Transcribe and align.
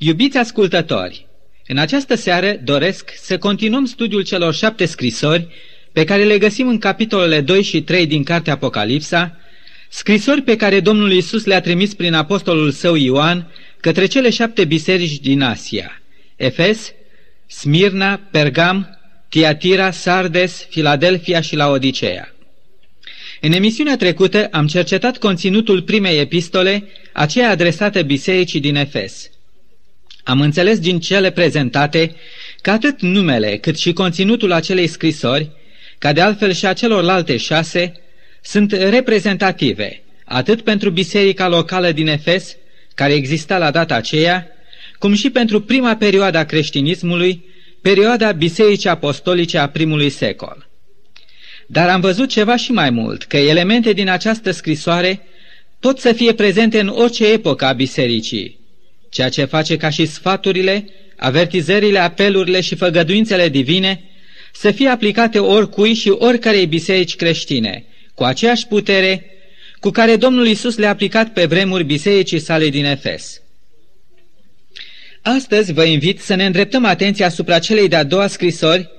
Iubiți 0.00 0.36
ascultători, 0.36 1.26
în 1.66 1.78
această 1.78 2.14
seară 2.14 2.60
doresc 2.64 3.10
să 3.16 3.38
continuăm 3.38 3.84
studiul 3.84 4.22
celor 4.22 4.54
șapte 4.54 4.84
scrisori 4.84 5.48
pe 5.92 6.04
care 6.04 6.24
le 6.24 6.38
găsim 6.38 6.68
în 6.68 6.78
capitolele 6.78 7.40
2 7.40 7.62
și 7.62 7.82
3 7.82 8.06
din 8.06 8.22
Cartea 8.22 8.52
Apocalipsa, 8.52 9.36
scrisori 9.88 10.42
pe 10.42 10.56
care 10.56 10.80
Domnul 10.80 11.12
Isus 11.12 11.44
le-a 11.44 11.60
trimis 11.60 11.94
prin 11.94 12.14
apostolul 12.14 12.70
său 12.70 12.94
Ioan 12.94 13.50
către 13.80 14.06
cele 14.06 14.30
șapte 14.30 14.64
biserici 14.64 15.18
din 15.20 15.42
Asia, 15.42 16.02
Efes, 16.36 16.92
Smirna, 17.46 18.20
Pergam, 18.30 18.98
Tiatira, 19.28 19.90
Sardes, 19.90 20.66
Filadelfia 20.70 21.40
și 21.40 21.56
Laodicea. 21.56 22.34
În 23.40 23.52
emisiunea 23.52 23.96
trecută 23.96 24.48
am 24.50 24.66
cercetat 24.66 25.18
conținutul 25.18 25.82
primei 25.82 26.18
epistole, 26.18 26.88
aceea 27.12 27.50
adresată 27.50 28.02
bisericii 28.02 28.60
din 28.60 28.76
Efes. 28.76 29.30
Am 30.28 30.40
înțeles 30.40 30.78
din 30.78 31.00
cele 31.00 31.30
prezentate 31.30 32.14
că 32.60 32.70
atât 32.70 33.00
numele 33.00 33.56
cât 33.56 33.78
și 33.78 33.92
conținutul 33.92 34.52
acelei 34.52 34.86
scrisori, 34.86 35.50
ca 35.98 36.12
de 36.12 36.20
altfel 36.20 36.52
și 36.52 36.66
a 36.66 36.72
celorlalte 36.72 37.36
șase, 37.36 37.92
sunt 38.42 38.72
reprezentative, 38.72 40.02
atât 40.24 40.60
pentru 40.60 40.90
biserica 40.90 41.48
locală 41.48 41.92
din 41.92 42.06
Efes, 42.06 42.56
care 42.94 43.12
exista 43.12 43.58
la 43.58 43.70
data 43.70 43.94
aceea, 43.94 44.46
cum 44.98 45.14
și 45.14 45.30
pentru 45.30 45.60
prima 45.60 45.96
perioadă 45.96 46.38
a 46.38 46.44
creștinismului, 46.44 47.44
perioada 47.82 48.32
Bisericii 48.32 48.88
Apostolice 48.88 49.58
a 49.58 49.68
primului 49.68 50.10
secol. 50.10 50.68
Dar 51.66 51.88
am 51.88 52.00
văzut 52.00 52.28
ceva 52.28 52.56
și 52.56 52.72
mai 52.72 52.90
mult, 52.90 53.22
că 53.22 53.36
elemente 53.36 53.92
din 53.92 54.08
această 54.08 54.50
scrisoare 54.50 55.20
pot 55.80 55.98
să 55.98 56.12
fie 56.12 56.32
prezente 56.32 56.80
în 56.80 56.88
orice 56.88 57.32
epocă 57.32 57.64
a 57.64 57.72
bisericii, 57.72 58.57
ceea 59.10 59.28
ce 59.28 59.44
face 59.44 59.76
ca 59.76 59.88
și 59.88 60.06
sfaturile, 60.06 60.88
avertizările, 61.16 61.98
apelurile 61.98 62.60
și 62.60 62.74
făgăduințele 62.74 63.48
divine 63.48 64.02
să 64.52 64.70
fie 64.70 64.88
aplicate 64.88 65.38
oricui 65.38 65.94
și 65.94 66.08
oricărei 66.08 66.66
biserici 66.66 67.16
creștine, 67.16 67.84
cu 68.14 68.24
aceeași 68.24 68.66
putere 68.66 69.24
cu 69.80 69.90
care 69.90 70.16
Domnul 70.16 70.46
Isus 70.46 70.76
le-a 70.76 70.90
aplicat 70.90 71.32
pe 71.32 71.44
vremuri 71.44 71.84
bisericii 71.84 72.38
sale 72.38 72.68
din 72.68 72.84
Efes. 72.84 73.40
Astăzi 75.22 75.72
vă 75.72 75.84
invit 75.84 76.20
să 76.20 76.34
ne 76.34 76.46
îndreptăm 76.46 76.84
atenția 76.84 77.26
asupra 77.26 77.58
celei 77.58 77.88
de-a 77.88 78.04
doua 78.04 78.26
scrisori 78.26 78.90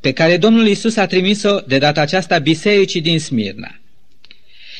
pe 0.00 0.12
care 0.12 0.36
Domnul 0.36 0.66
Isus 0.66 0.96
a 0.96 1.06
trimis-o 1.06 1.60
de 1.66 1.78
data 1.78 2.00
aceasta 2.00 2.38
bisericii 2.38 3.00
din 3.00 3.20
Smirna. 3.20 3.80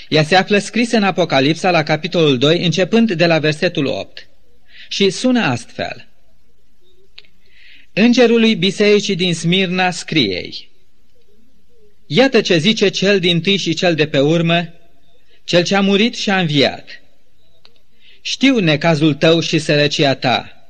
Ea 0.08 0.22
se 0.22 0.36
află 0.36 0.58
scrisă 0.58 0.96
în 0.96 1.02
Apocalipsa 1.02 1.70
la 1.70 1.82
capitolul 1.82 2.38
2, 2.38 2.64
începând 2.64 3.12
de 3.12 3.26
la 3.26 3.38
versetul 3.38 3.86
8. 3.86 4.27
Și 4.88 5.10
sună 5.10 5.40
astfel. 5.40 6.08
Îngerului 7.92 8.54
bisericii 8.54 9.16
din 9.16 9.34
Smirna 9.34 9.90
scriei. 9.90 10.68
Iată 12.06 12.40
ce 12.40 12.58
zice 12.58 12.88
cel 12.88 13.18
din 13.18 13.40
tâi 13.40 13.56
și 13.56 13.74
cel 13.74 13.94
de 13.94 14.06
pe 14.06 14.18
urmă, 14.18 14.74
cel 15.44 15.62
ce 15.62 15.74
a 15.74 15.80
murit 15.80 16.14
și 16.14 16.30
a 16.30 16.38
înviat. 16.38 17.02
Știu 18.20 18.58
necazul 18.58 19.14
tău 19.14 19.40
și 19.40 19.58
sărăcia 19.58 20.14
ta, 20.14 20.66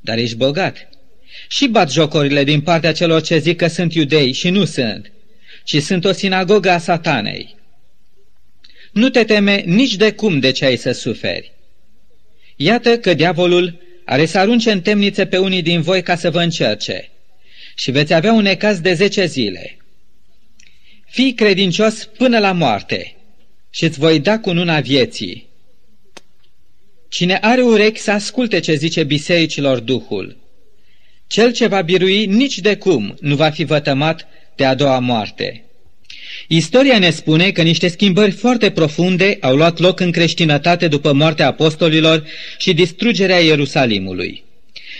dar 0.00 0.18
ești 0.18 0.36
bogat. 0.36 0.88
Și 1.48 1.66
bat 1.66 1.90
jocorile 1.90 2.44
din 2.44 2.60
partea 2.60 2.92
celor 2.92 3.22
ce 3.22 3.38
zic 3.38 3.56
că 3.56 3.66
sunt 3.66 3.94
iudei 3.94 4.32
și 4.32 4.50
nu 4.50 4.64
sunt, 4.64 5.12
ci 5.64 5.82
sunt 5.82 6.04
o 6.04 6.12
sinagogă 6.12 6.70
a 6.70 6.78
satanei. 6.78 7.56
Nu 8.92 9.08
te 9.08 9.24
teme 9.24 9.62
nici 9.66 9.96
de 9.96 10.12
cum 10.12 10.38
de 10.38 10.50
ce 10.50 10.64
ai 10.64 10.76
să 10.76 10.92
suferi. 10.92 11.53
Iată 12.56 12.98
că 12.98 13.14
diavolul 13.14 13.80
are 14.04 14.26
să 14.26 14.38
arunce 14.38 14.70
în 14.70 14.80
temnițe 14.80 15.26
pe 15.26 15.38
unii 15.38 15.62
din 15.62 15.80
voi 15.80 16.02
ca 16.02 16.16
să 16.16 16.30
vă 16.30 16.40
încerce 16.42 17.10
și 17.74 17.90
veți 17.90 18.14
avea 18.14 18.32
un 18.32 18.42
necaz 18.42 18.80
de 18.80 18.92
zece 18.92 19.24
zile. 19.24 19.76
Fii 21.06 21.34
credincios 21.34 22.04
până 22.04 22.38
la 22.38 22.52
moarte 22.52 23.16
și 23.70 23.84
îți 23.84 23.98
voi 23.98 24.20
da 24.20 24.38
cu 24.38 24.52
nuna 24.52 24.80
vieții. 24.80 25.48
Cine 27.08 27.38
are 27.40 27.62
urechi 27.62 28.00
să 28.00 28.10
asculte 28.10 28.60
ce 28.60 28.74
zice 28.74 29.04
bisericilor 29.04 29.78
Duhul. 29.78 30.36
Cel 31.26 31.52
ce 31.52 31.66
va 31.66 31.82
birui 31.82 32.26
nici 32.26 32.58
de 32.58 32.76
cum 32.76 33.16
nu 33.20 33.36
va 33.36 33.50
fi 33.50 33.64
vătămat 33.64 34.26
de 34.56 34.64
a 34.64 34.74
doua 34.74 34.98
moarte. 34.98 35.63
Istoria 36.48 36.98
ne 36.98 37.10
spune 37.10 37.50
că 37.50 37.62
niște 37.62 37.88
schimbări 37.88 38.30
foarte 38.30 38.70
profunde 38.70 39.38
au 39.40 39.56
luat 39.56 39.78
loc 39.78 40.00
în 40.00 40.10
creștinătate 40.10 40.88
după 40.88 41.12
moartea 41.12 41.46
apostolilor 41.46 42.24
și 42.58 42.72
distrugerea 42.72 43.38
Ierusalimului. 43.38 44.44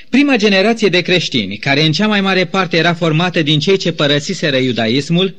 Prima 0.09 0.37
generație 0.37 0.89
de 0.89 1.01
creștini, 1.01 1.57
care 1.57 1.83
în 1.83 1.93
cea 1.93 2.07
mai 2.07 2.21
mare 2.21 2.45
parte 2.45 2.77
era 2.77 2.95
formată 2.95 3.43
din 3.43 3.59
cei 3.59 3.77
ce 3.77 3.93
părăsiseră 3.93 4.57
iudaismul, 4.57 5.35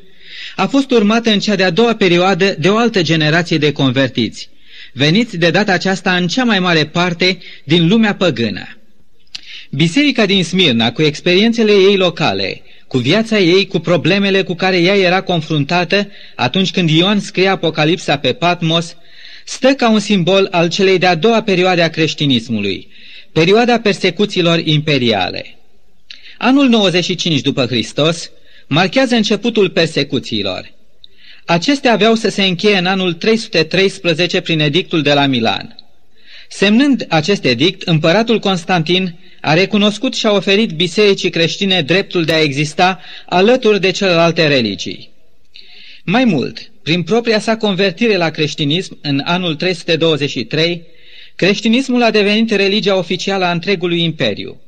a 0.55 0.67
fost 0.67 0.91
urmată 0.91 1.29
în 1.29 1.39
cea 1.39 1.55
de-a 1.55 1.69
doua 1.69 1.95
perioadă 1.95 2.55
de 2.59 2.69
o 2.69 2.77
altă 2.77 3.01
generație 3.01 3.57
de 3.57 3.72
convertiți, 3.72 4.49
veniți 4.93 5.37
de 5.37 5.49
data 5.49 5.72
aceasta 5.72 6.16
în 6.16 6.27
cea 6.27 6.43
mai 6.43 6.59
mare 6.59 6.85
parte 6.85 7.37
din 7.63 7.87
lumea 7.87 8.16
păgână. 8.16 8.77
Biserica 9.69 10.25
din 10.25 10.43
Smirna, 10.43 10.91
cu 10.91 11.01
experiențele 11.01 11.72
ei 11.72 11.97
locale, 11.97 12.61
cu 12.95 13.01
viața 13.01 13.39
ei, 13.39 13.67
cu 13.67 13.79
problemele 13.79 14.44
cu 14.44 14.53
care 14.53 14.78
ea 14.78 14.95
era 14.95 15.22
confruntată 15.22 16.11
atunci 16.35 16.72
când 16.72 16.89
Ioan 16.89 17.19
scrie 17.19 17.47
Apocalipsa 17.47 18.17
pe 18.17 18.33
Patmos, 18.33 18.95
stă 19.45 19.67
ca 19.67 19.89
un 19.89 20.00
simbol 20.00 20.47
al 20.51 20.69
celei 20.69 20.97
de-a 20.97 21.16
doua 21.16 21.44
perioade 21.44 21.81
a 21.81 21.89
creștinismului, 21.89 22.88
perioada 23.31 23.79
persecuțiilor 23.79 24.59
imperiale. 24.59 25.57
Anul 26.38 26.67
95 26.67 27.41
după 27.41 27.66
Hristos 27.66 28.31
marchează 28.67 29.16
începutul 29.16 29.69
persecuțiilor. 29.69 30.73
Acestea 31.45 31.94
aveau 31.94 32.16
să 32.16 32.29
se 32.29 32.44
încheie 32.44 32.78
în 32.78 32.85
anul 32.85 33.13
313 33.13 34.41
prin 34.41 34.59
edictul 34.59 35.01
de 35.01 35.13
la 35.13 35.25
Milan. 35.25 35.75
Semnând 36.50 37.05
acest 37.09 37.44
edict, 37.44 37.81
împăratul 37.81 38.39
Constantin 38.39 39.19
a 39.45 39.53
recunoscut 39.53 40.13
și 40.13 40.25
a 40.25 40.31
oferit 40.31 40.72
bisericii 40.72 41.29
creștine 41.29 41.81
dreptul 41.81 42.23
de 42.23 42.33
a 42.33 42.41
exista 42.41 43.00
alături 43.25 43.79
de 43.79 43.91
celelalte 43.91 44.47
religii. 44.47 45.09
Mai 46.03 46.23
mult, 46.23 46.72
prin 46.83 47.03
propria 47.03 47.39
sa 47.39 47.57
convertire 47.57 48.16
la 48.16 48.29
creștinism 48.29 48.97
în 49.01 49.22
anul 49.25 49.55
323, 49.55 50.84
creștinismul 51.35 52.03
a 52.03 52.11
devenit 52.11 52.51
religia 52.51 52.97
oficială 52.97 53.45
a 53.45 53.51
întregului 53.51 54.03
imperiu. 54.03 54.61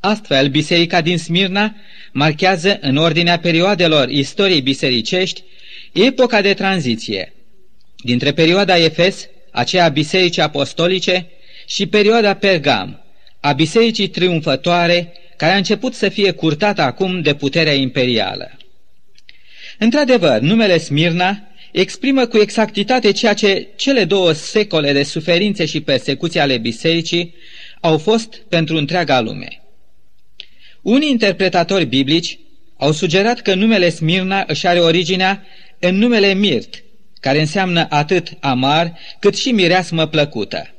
Astfel, 0.00 0.48
biserica 0.48 1.00
din 1.00 1.18
Smirna 1.18 1.74
marchează 2.12 2.78
în 2.80 2.96
ordinea 2.96 3.38
perioadelor 3.38 4.08
istoriei 4.08 4.60
bisericești 4.60 5.42
epoca 5.92 6.40
de 6.40 6.54
tranziție 6.54 7.32
dintre 8.04 8.32
perioada 8.32 8.76
Efes, 8.76 9.28
aceea 9.50 9.88
bisericii 9.88 10.42
apostolice, 10.42 11.26
și 11.66 11.86
perioada 11.86 12.34
Pergam, 12.34 13.01
a 13.42 13.52
bisericii 13.52 14.08
triumfătoare, 14.08 15.12
care 15.36 15.52
a 15.52 15.56
început 15.56 15.94
să 15.94 16.08
fie 16.08 16.30
curtată 16.30 16.82
acum 16.82 17.20
de 17.20 17.34
puterea 17.34 17.72
imperială. 17.72 18.56
Într-adevăr, 19.78 20.40
numele 20.40 20.78
Smirna 20.78 21.48
exprimă 21.72 22.26
cu 22.26 22.36
exactitate 22.36 23.10
ceea 23.10 23.34
ce 23.34 23.68
cele 23.76 24.04
două 24.04 24.32
secole 24.32 24.92
de 24.92 25.02
suferințe 25.02 25.64
și 25.64 25.80
persecuții 25.80 26.40
ale 26.40 26.58
bisericii 26.58 27.34
au 27.80 27.98
fost 27.98 28.34
pentru 28.48 28.76
întreaga 28.76 29.20
lume. 29.20 29.62
Unii 30.82 31.10
interpretatori 31.10 31.84
biblici 31.84 32.38
au 32.76 32.92
sugerat 32.92 33.40
că 33.40 33.54
numele 33.54 33.88
Smirna 33.88 34.44
își 34.46 34.66
are 34.66 34.80
originea 34.80 35.46
în 35.78 35.96
numele 35.96 36.34
Mirt, 36.34 36.82
care 37.20 37.40
înseamnă 37.40 37.86
atât 37.88 38.28
amar 38.40 38.98
cât 39.18 39.36
și 39.36 39.50
mireasmă 39.50 40.06
plăcută. 40.06 40.74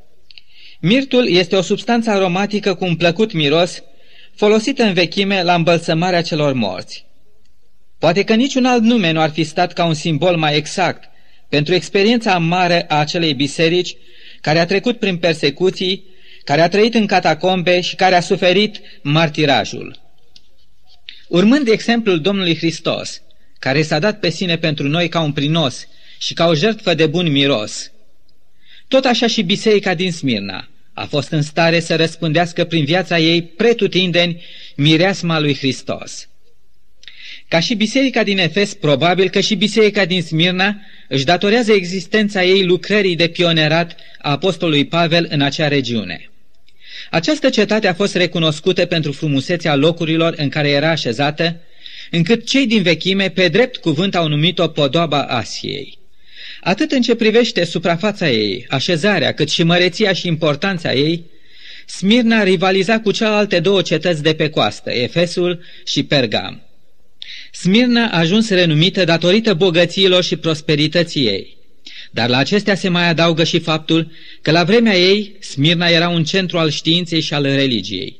Mirtul 0.86 1.28
este 1.28 1.56
o 1.56 1.62
substanță 1.62 2.10
aromatică 2.10 2.74
cu 2.74 2.86
un 2.86 2.96
plăcut 2.96 3.34
miros, 3.34 3.84
folosită 4.36 4.84
în 4.84 4.94
vechime 4.94 5.44
la 5.44 5.54
îmbălsămarea 5.54 6.22
celor 6.22 6.54
morți. 6.54 7.06
Poate 8.00 8.24
că 8.24 8.34
niciun 8.34 8.66
alt 8.66 8.84
nume 8.84 9.12
nu 9.12 9.22
ar 9.22 9.30
fi 9.30 9.44
stat 9.44 9.74
ca 9.74 9.86
un 9.86 9.94
simbol 9.94 10.38
mai 10.38 10.56
exact 10.56 11.10
pentru 11.50 11.74
experiența 11.74 12.34
amară 12.34 12.86
a 12.88 13.00
acelei 13.00 13.34
biserici 13.34 13.96
care 14.42 14.60
a 14.60 14.66
trecut 14.66 15.00
prin 15.00 15.18
persecuții, 15.18 16.06
care 16.44 16.62
a 16.62 16.68
trăit 16.68 16.94
în 16.94 17.06
catacombe 17.06 17.82
și 17.82 17.96
care 17.96 18.16
a 18.16 18.22
suferit 18.22 18.80
martirajul. 19.02 20.00
Urmând 21.28 21.68
exemplul 21.68 22.22
Domnului 22.22 22.58
Hristos, 22.58 23.22
care 23.60 23.82
s-a 23.82 24.00
dat 24.00 24.20
pe 24.20 24.30
sine 24.30 24.58
pentru 24.58 24.88
noi 24.88 25.10
ca 25.10 25.22
un 25.22 25.32
prinos 25.32 25.88
și 26.18 26.34
ca 26.34 26.48
o 26.48 26.54
jertfă 26.54 26.94
de 26.94 27.06
bun 27.06 27.32
miros, 27.32 27.92
tot 28.88 29.06
așa 29.06 29.28
și 29.28 29.42
biserica 29.42 29.94
din 29.94 30.12
Smirna– 30.12 30.68
a 30.94 31.06
fost 31.06 31.32
în 31.32 31.42
stare 31.42 31.80
să 31.80 31.96
răspândească 31.96 32.64
prin 32.64 32.86
viața 32.86 33.20
ei 33.20 33.42
pretutindeni 33.42 34.44
mireasma 34.76 35.40
lui 35.40 35.56
Hristos. 35.56 36.28
Ca 37.48 37.60
și 37.60 37.76
biserica 37.76 38.24
din 38.24 38.38
Efes, 38.38 38.74
probabil 38.74 39.30
că 39.30 39.40
și 39.40 39.56
biserica 39.56 40.06
din 40.06 40.22
Smirna 40.22 40.76
își 41.08 41.26
datorează 41.26 41.72
existența 41.72 42.44
ei 42.44 42.64
lucrării 42.64 43.16
de 43.16 43.28
pionerat 43.28 43.96
a 44.22 44.32
apostolului 44.32 44.86
Pavel 44.86 45.28
în 45.30 45.42
acea 45.42 45.68
regiune. 45.68 46.30
Această 47.10 47.50
cetate 47.50 47.88
a 47.88 47.94
fost 47.94 48.16
recunoscută 48.16 48.86
pentru 48.86 49.12
frumusețea 49.12 49.76
locurilor 49.76 50.34
în 50.38 50.50
care 50.50 50.70
era 50.70 50.90
așezată, 50.90 51.60
încât 52.12 52.46
cei 52.46 52.68
din 52.68 52.82
vechime, 52.82 53.30
pe 53.30 53.48
drept 53.48 53.78
cuvânt, 53.78 54.16
au 54.16 54.28
numit-o 54.28 54.68
podoaba 54.68 55.24
Asiei. 55.24 55.98
Atât 56.64 56.92
în 56.92 57.02
ce 57.02 57.16
privește 57.16 57.64
suprafața 57.64 58.30
ei, 58.30 58.66
așezarea, 58.70 59.34
cât 59.34 59.50
și 59.50 59.64
măreția 59.64 60.14
și 60.14 60.28
importanța 60.28 60.94
ei, 60.94 61.24
Smirna 61.86 62.44
rivaliza 62.44 63.00
cu 63.00 63.12
celelalte 63.12 63.60
două 63.60 63.82
cetăți 63.82 64.24
de 64.24 64.34
pe 64.34 64.50
coastă, 64.50 64.92
Efesul 64.92 65.64
și 65.86 66.04
Pergam. 66.04 66.62
Smirna 67.52 68.08
a 68.08 68.18
ajuns 68.18 68.50
renumită 68.50 69.04
datorită 69.04 69.54
bogățiilor 69.54 70.24
și 70.24 70.36
prosperității 70.36 71.26
ei. 71.26 71.58
Dar 72.12 72.30
la 72.30 72.38
acestea 72.38 72.76
se 72.76 72.90
mai 72.90 73.08
adaugă 73.08 73.44
și 73.44 73.60
faptul 73.60 74.12
că 74.42 74.52
la 74.52 74.64
vremea 74.64 74.96
ei 74.96 75.36
Smirna 75.40 75.88
era 75.88 76.10
un 76.10 76.24
centru 76.24 76.58
al 76.58 76.70
științei 76.70 77.22
și 77.22 77.34
al 77.34 77.44
religiei. 77.44 78.20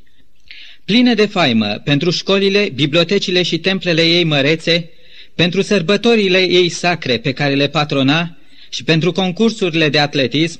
Pline 0.86 1.14
de 1.14 1.26
faimă 1.26 1.82
pentru 1.84 2.10
școlile, 2.10 2.70
bibliotecile 2.74 3.44
și 3.44 3.58
templele 3.58 4.02
ei 4.02 4.24
mărețe, 4.24 4.90
pentru 5.36 5.62
sărbătorile 5.62 6.40
ei 6.40 6.70
sacre 6.70 7.18
pe 7.18 7.32
care 7.32 7.54
le 7.54 7.68
patrona 7.68 8.38
și 8.70 8.84
pentru 8.84 9.12
concursurile 9.12 9.90
de 9.90 10.00
atletism, 10.00 10.60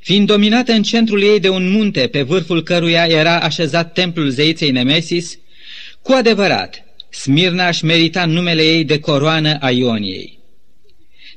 fiind 0.00 0.26
dominată 0.26 0.72
în 0.72 0.82
centrul 0.82 1.22
ei 1.22 1.40
de 1.40 1.48
un 1.48 1.70
munte 1.70 2.06
pe 2.06 2.22
vârful 2.22 2.62
căruia 2.62 3.06
era 3.06 3.40
așezat 3.40 3.92
templul 3.92 4.28
zeiței 4.28 4.70
Nemesis, 4.70 5.38
cu 6.02 6.12
adevărat, 6.12 6.84
Smirna 7.10 7.68
își 7.68 7.84
merita 7.84 8.26
numele 8.26 8.62
ei 8.62 8.84
de 8.84 8.98
coroană 8.98 9.56
a 9.60 9.70
Ioniei. 9.70 10.38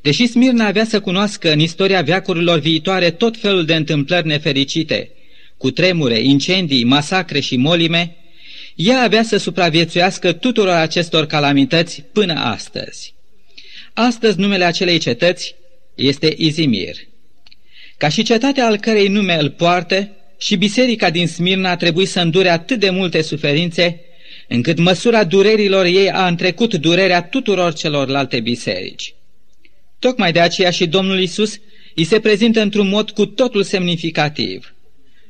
Deși 0.01 0.27
Smirna 0.27 0.65
avea 0.65 0.85
să 0.85 0.99
cunoască 0.99 1.51
în 1.51 1.59
istoria 1.59 2.01
veacurilor 2.01 2.59
viitoare 2.59 3.11
tot 3.11 3.37
felul 3.37 3.65
de 3.65 3.75
întâmplări 3.75 4.27
nefericite, 4.27 5.11
cu 5.57 5.71
tremure, 5.71 6.19
incendii, 6.19 6.83
masacre 6.83 7.39
și 7.39 7.57
molime, 7.57 8.15
ea 8.77 9.01
avea 9.01 9.23
să 9.23 9.37
supraviețuiască 9.37 10.33
tuturor 10.33 10.73
acestor 10.73 11.25
calamități 11.25 12.03
până 12.11 12.33
astăzi. 12.33 13.13
Astăzi 13.93 14.39
numele 14.39 14.63
acelei 14.63 14.97
cetăți 14.97 15.55
este 15.95 16.33
Izimir. 16.37 16.95
Ca 17.97 18.09
și 18.09 18.23
cetatea 18.23 18.65
al 18.65 18.77
cărei 18.77 19.07
nume 19.07 19.37
îl 19.39 19.49
poartă, 19.49 20.11
și 20.39 20.55
biserica 20.55 21.09
din 21.09 21.27
Smirna 21.27 21.69
a 21.69 21.75
trebuit 21.75 22.07
să 22.07 22.19
îndure 22.19 22.49
atât 22.49 22.79
de 22.79 22.89
multe 22.89 23.21
suferințe, 23.21 24.01
încât 24.47 24.77
măsura 24.77 25.23
durerilor 25.23 25.85
ei 25.85 26.11
a 26.11 26.27
întrecut 26.27 26.73
durerea 26.73 27.21
tuturor 27.21 27.73
celorlalte 27.73 28.39
biserici. 28.39 29.13
Tocmai 29.99 30.31
de 30.31 30.39
aceea 30.39 30.69
și 30.69 30.87
Domnul 30.87 31.19
Isus 31.19 31.59
îi 31.95 32.03
se 32.03 32.19
prezintă 32.19 32.61
într-un 32.61 32.87
mod 32.87 33.11
cu 33.11 33.25
totul 33.25 33.63
semnificativ. 33.63 34.73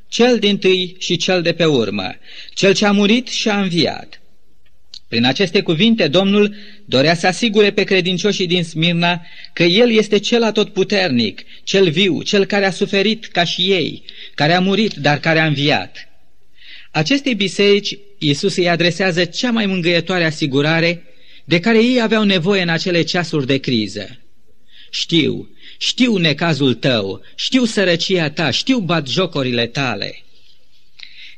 Cel 0.08 0.38
din 0.38 0.58
tâi 0.58 0.96
și 0.98 1.16
cel 1.16 1.42
de 1.42 1.52
pe 1.52 1.64
urmă, 1.64 2.14
cel 2.54 2.74
ce 2.74 2.86
a 2.86 2.92
murit 2.92 3.28
și 3.28 3.48
a 3.48 3.60
înviat. 3.60 4.20
Prin 5.08 5.24
aceste 5.24 5.62
cuvinte, 5.62 6.08
Domnul 6.08 6.54
dorea 6.84 7.14
să 7.14 7.26
asigure 7.26 7.72
pe 7.72 7.84
credincioșii 7.84 8.46
din 8.46 8.64
Smirna 8.64 9.26
că 9.52 9.62
El 9.62 9.90
este 9.90 10.18
cel 10.18 10.42
atotputernic, 10.42 11.42
cel 11.64 11.90
viu, 11.90 12.22
cel 12.22 12.44
care 12.44 12.66
a 12.66 12.70
suferit 12.70 13.26
ca 13.26 13.44
și 13.44 13.72
ei, 13.72 14.04
care 14.34 14.52
a 14.52 14.60
murit, 14.60 14.94
dar 14.94 15.20
care 15.20 15.38
a 15.38 15.46
înviat. 15.46 16.08
Acestei 16.90 17.34
biserici, 17.34 17.98
Iisus 18.18 18.56
îi 18.56 18.68
adresează 18.68 19.24
cea 19.24 19.50
mai 19.50 19.66
mângâietoare 19.66 20.24
asigurare 20.24 21.02
de 21.44 21.60
care 21.60 21.84
ei 21.84 22.00
aveau 22.00 22.24
nevoie 22.24 22.62
în 22.62 22.68
acele 22.68 23.02
ceasuri 23.02 23.46
de 23.46 23.58
criză. 23.58 24.18
Știu, 24.90 25.48
știu 25.78 26.16
necazul 26.16 26.74
tău, 26.74 27.22
știu 27.34 27.64
sărăcia 27.64 28.30
ta, 28.30 28.50
știu 28.50 28.78
batjocorile 28.78 29.66
tale. 29.66 30.22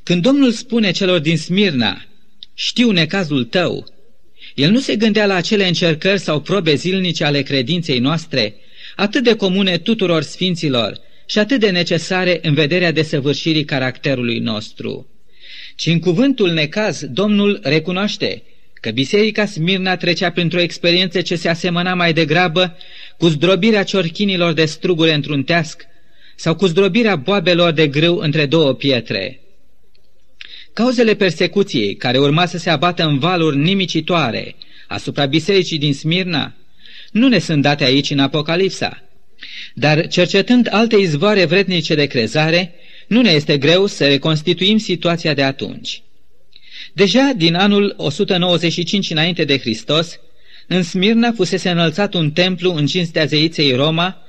Când 0.02 0.22
Domnul 0.22 0.52
spune 0.52 0.90
celor 0.90 1.18
din 1.18 1.36
Smirna, 1.36 2.04
știu 2.54 2.90
necazul 2.90 3.44
tău, 3.44 3.86
el 4.54 4.70
nu 4.70 4.80
se 4.80 4.96
gândea 4.96 5.26
la 5.26 5.34
acele 5.34 5.66
încercări 5.66 6.20
sau 6.20 6.40
probe 6.40 6.74
zilnice 6.74 7.24
ale 7.24 7.42
credinței 7.42 7.98
noastre, 7.98 8.54
atât 8.96 9.24
de 9.24 9.36
comune 9.36 9.78
tuturor 9.78 10.22
sfinților 10.22 11.00
și 11.26 11.38
atât 11.38 11.60
de 11.60 11.70
necesare 11.70 12.38
în 12.42 12.54
vederea 12.54 12.92
desăvârșirii 12.92 13.64
caracterului 13.64 14.38
nostru. 14.38 15.06
Ci 15.76 15.86
în 15.86 15.98
cuvântul 15.98 16.50
necaz, 16.50 17.04
Domnul 17.04 17.60
recunoaște 17.62 18.42
că 18.80 18.90
Biserica 18.90 19.46
Smirna 19.46 19.96
trecea 19.96 20.30
printr-o 20.30 20.60
experiență 20.60 21.20
ce 21.20 21.36
se 21.36 21.48
asemăna 21.48 21.94
mai 21.94 22.12
degrabă 22.12 22.76
cu 23.20 23.28
zdrobirea 23.28 23.82
ciorchinilor 23.82 24.52
de 24.52 24.64
strugure 24.64 25.14
într-un 25.14 25.42
teasc 25.42 25.86
sau 26.36 26.54
cu 26.54 26.66
zdrobirea 26.66 27.16
boabelor 27.16 27.72
de 27.72 27.88
grâu 27.88 28.16
între 28.16 28.46
două 28.46 28.72
pietre. 28.72 29.40
Cauzele 30.72 31.14
persecuției, 31.14 31.96
care 31.96 32.18
urma 32.18 32.46
să 32.46 32.58
se 32.58 32.70
abată 32.70 33.04
în 33.04 33.18
valuri 33.18 33.56
nimicitoare 33.56 34.54
asupra 34.88 35.26
bisericii 35.26 35.78
din 35.78 35.94
Smirna, 35.94 36.54
nu 37.12 37.28
ne 37.28 37.38
sunt 37.38 37.62
date 37.62 37.84
aici 37.84 38.10
în 38.10 38.18
Apocalipsa, 38.18 39.02
dar 39.74 40.06
cercetând 40.06 40.68
alte 40.70 40.96
izvoare 40.96 41.44
vrednice 41.44 41.94
de 41.94 42.06
crezare, 42.06 42.74
nu 43.06 43.20
ne 43.20 43.30
este 43.30 43.58
greu 43.58 43.86
să 43.86 44.06
reconstituim 44.06 44.78
situația 44.78 45.34
de 45.34 45.42
atunci. 45.42 46.02
Deja 46.92 47.32
din 47.36 47.54
anul 47.54 47.94
195 47.96 49.10
înainte 49.10 49.44
de 49.44 49.58
Hristos, 49.58 50.18
în 50.72 50.82
Smirna 50.82 51.32
fusese 51.32 51.70
înălțat 51.70 52.14
un 52.14 52.30
templu 52.30 52.74
în 52.74 52.86
cinstea 52.86 53.24
zeiței 53.24 53.74
Roma, 53.74 54.22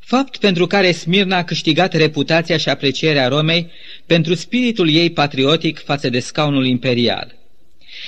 fapt 0.00 0.36
pentru 0.36 0.66
care 0.66 0.92
Smirna 0.92 1.36
a 1.36 1.44
câștigat 1.44 1.92
reputația 1.94 2.56
și 2.56 2.68
aprecierea 2.68 3.28
Romei 3.28 3.70
pentru 4.06 4.34
spiritul 4.34 4.90
ei 4.90 5.10
patriotic 5.10 5.78
față 5.78 6.08
de 6.08 6.18
scaunul 6.20 6.66
imperial. 6.66 7.34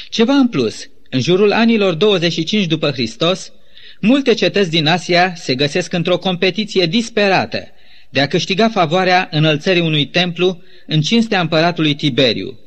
Ceva 0.09 0.33
în 0.33 0.49
plus, 0.49 0.89
în 1.11 1.21
jurul 1.21 1.53
anilor 1.53 1.95
25 1.95 2.67
după 2.67 2.91
Hristos, 2.91 3.53
multe 4.01 4.35
cetăți 4.35 4.71
din 4.71 4.87
Asia 4.87 5.33
se 5.37 5.55
găsesc 5.55 5.93
într-o 5.93 6.19
competiție 6.19 6.87
disperată 6.87 7.69
de 8.11 8.21
a 8.21 8.27
câștiga 8.27 8.69
favoarea 8.69 9.29
înălțării 9.31 9.83
unui 9.83 10.07
templu 10.07 10.63
în 10.87 11.01
cinstea 11.01 11.41
împăratului 11.41 11.95
Tiberiu, 11.95 12.59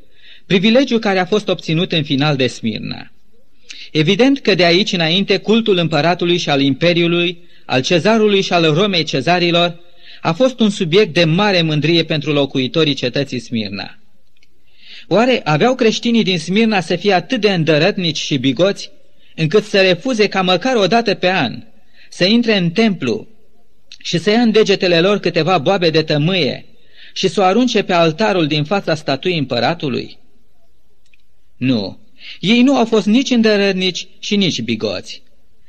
privilegiu 0.45 0.99
care 0.99 1.19
a 1.19 1.25
fost 1.25 1.47
obținut 1.47 1.91
în 1.91 2.03
final 2.03 2.35
de 2.35 2.47
Smirna. 2.47 3.12
Evident 3.93 4.39
că 4.39 4.55
de 4.55 4.65
aici 4.65 4.91
înainte 4.91 5.37
cultul 5.37 5.77
împăratului 5.77 6.37
și 6.37 6.49
al 6.49 6.61
imperiului, 6.61 7.43
al 7.65 7.81
cezarului 7.81 8.41
și 8.41 8.53
al 8.53 8.73
Romei 8.73 9.03
cezarilor 9.03 9.79
a 10.21 10.33
fost 10.33 10.59
un 10.59 10.69
subiect 10.69 11.13
de 11.13 11.23
mare 11.23 11.61
mândrie 11.61 12.03
pentru 12.03 12.31
locuitorii 12.31 12.93
cetății 12.93 13.39
Smirna. 13.39 13.97
Oare 15.07 15.41
aveau 15.43 15.75
creștinii 15.75 16.23
din 16.23 16.39
Smirna 16.39 16.79
să 16.79 16.95
fie 16.95 17.13
atât 17.13 17.41
de 17.41 17.53
îndărătnici 17.53 18.17
și 18.17 18.37
bigoți, 18.37 18.91
încât 19.35 19.63
să 19.63 19.81
refuze 19.81 20.27
ca 20.27 20.41
măcar 20.41 20.75
o 20.75 20.87
dată 20.87 21.13
pe 21.13 21.29
an 21.29 21.63
să 22.09 22.25
intre 22.25 22.57
în 22.57 22.71
templu 22.71 23.27
și 23.97 24.17
să 24.17 24.29
ia 24.29 24.41
în 24.41 24.51
degetele 24.51 24.99
lor 24.99 25.19
câteva 25.19 25.57
boabe 25.57 25.89
de 25.89 26.01
tămâie 26.01 26.65
și 27.13 27.27
să 27.27 27.41
o 27.41 27.43
arunce 27.43 27.83
pe 27.83 27.93
altarul 27.93 28.47
din 28.47 28.63
fața 28.63 28.95
statuii 28.95 29.37
împăratului? 29.37 30.19
Nu, 31.57 32.02
ei 32.39 32.61
nu 32.61 32.75
au 32.75 32.85
fost 32.85 33.05
nici 33.05 33.29
îndărătnici 33.29 34.07
și 34.19 34.35
nici 34.35 34.61
bigoți. 34.61 35.21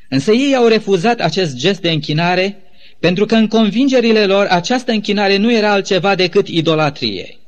Însă 0.08 0.32
ei 0.32 0.54
au 0.54 0.66
refuzat 0.66 1.20
acest 1.20 1.56
gest 1.56 1.80
de 1.80 1.90
închinare 1.90 2.58
pentru 3.00 3.26
că 3.26 3.34
în 3.34 3.46
convingerile 3.46 4.26
lor 4.26 4.46
această 4.46 4.92
închinare 4.92 5.36
nu 5.36 5.52
era 5.52 5.72
altceva 5.72 6.14
decât 6.14 6.48
idolatrie. 6.48 7.38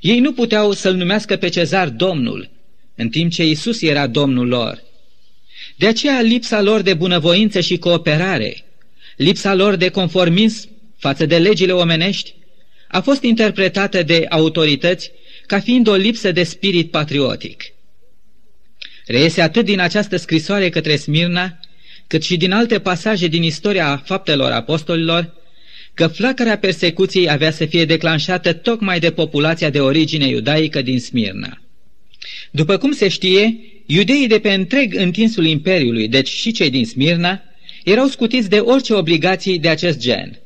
Ei 0.00 0.20
nu 0.20 0.32
puteau 0.32 0.72
să-l 0.72 0.94
numească 0.94 1.36
pe 1.36 1.48
cezar 1.48 1.88
Domnul, 1.88 2.50
în 2.94 3.08
timp 3.08 3.32
ce 3.32 3.44
Isus 3.44 3.82
era 3.82 4.06
Domnul 4.06 4.48
lor. 4.48 4.82
De 5.76 5.86
aceea 5.86 6.20
lipsa 6.20 6.60
lor 6.60 6.80
de 6.80 6.94
bunăvoință 6.94 7.60
și 7.60 7.78
cooperare, 7.78 8.64
lipsa 9.16 9.54
lor 9.54 9.74
de 9.74 9.88
conformism 9.88 10.68
față 10.98 11.26
de 11.26 11.38
legile 11.38 11.72
omenești, 11.72 12.34
a 12.88 13.00
fost 13.00 13.22
interpretată 13.22 14.02
de 14.02 14.26
autorități 14.28 15.10
ca 15.46 15.60
fiind 15.60 15.88
o 15.88 15.94
lipsă 15.94 16.32
de 16.32 16.42
spirit 16.42 16.90
patriotic. 16.90 17.73
Reiese 19.06 19.40
atât 19.40 19.64
din 19.64 19.80
această 19.80 20.16
scrisoare 20.16 20.68
către 20.68 20.96
Smirna, 20.96 21.58
cât 22.06 22.22
și 22.22 22.36
din 22.36 22.52
alte 22.52 22.78
pasaje 22.78 23.26
din 23.26 23.42
istoria 23.42 24.02
faptelor 24.04 24.50
apostolilor, 24.50 25.34
că 25.94 26.06
flacăra 26.06 26.56
persecuției 26.56 27.30
avea 27.30 27.50
să 27.50 27.66
fie 27.66 27.84
declanșată 27.84 28.52
tocmai 28.52 28.98
de 28.98 29.10
populația 29.10 29.70
de 29.70 29.80
origine 29.80 30.26
iudaică 30.26 30.82
din 30.82 31.00
Smirna. 31.00 31.58
După 32.50 32.76
cum 32.76 32.92
se 32.92 33.08
știe, 33.08 33.58
iudeii 33.86 34.26
de 34.26 34.38
pe 34.38 34.52
întreg 34.52 34.94
întinsul 34.94 35.44
imperiului, 35.44 36.08
deci 36.08 36.28
și 36.28 36.52
cei 36.52 36.70
din 36.70 36.86
Smirna, 36.86 37.42
erau 37.84 38.06
scutiți 38.06 38.48
de 38.48 38.58
orice 38.58 38.94
obligații 38.94 39.58
de 39.58 39.68
acest 39.68 39.98
gen. 39.98 40.38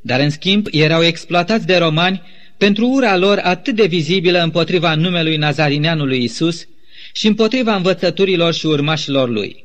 Dar 0.00 0.20
în 0.20 0.30
schimb 0.30 0.66
erau 0.70 1.04
exploatați 1.04 1.66
de 1.66 1.76
romani 1.76 2.22
pentru 2.56 2.86
ura 2.86 3.16
lor 3.16 3.38
atât 3.42 3.74
de 3.74 3.86
vizibilă 3.86 4.42
împotriva 4.42 4.94
numelui 4.94 5.36
nazarineanului 5.36 6.22
Isus 6.22 6.66
și 7.12 7.26
împotriva 7.26 7.74
învățăturilor 7.74 8.54
și 8.54 8.66
urmașilor 8.66 9.28
lui. 9.28 9.64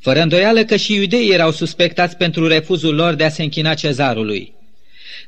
Fără 0.00 0.20
îndoială 0.20 0.64
că 0.64 0.76
și 0.76 0.94
iudeii 0.94 1.32
erau 1.32 1.50
suspectați 1.50 2.16
pentru 2.16 2.46
refuzul 2.46 2.94
lor 2.94 3.14
de 3.14 3.24
a 3.24 3.28
se 3.28 3.42
închina 3.42 3.74
cezarului. 3.74 4.52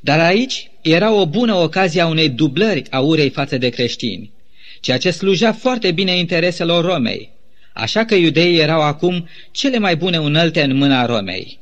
Dar 0.01 0.19
aici 0.19 0.71
era 0.81 1.13
o 1.13 1.25
bună 1.25 1.53
ocazie 1.53 2.01
a 2.01 2.07
unei 2.07 2.29
dublări 2.29 2.83
a 2.89 2.99
urei 2.99 3.29
față 3.29 3.57
de 3.57 3.69
creștini, 3.69 4.31
ceea 4.79 4.97
ce 4.97 5.11
sluja 5.11 5.53
foarte 5.53 5.91
bine 5.91 6.17
intereselor 6.17 6.85
Romei, 6.85 7.29
așa 7.73 8.05
că 8.05 8.15
iudeii 8.15 8.59
erau 8.59 8.81
acum 8.81 9.27
cele 9.51 9.77
mai 9.77 9.95
bune 9.95 10.19
unelte 10.19 10.61
în 10.61 10.75
mâna 10.75 11.05
Romei. 11.05 11.59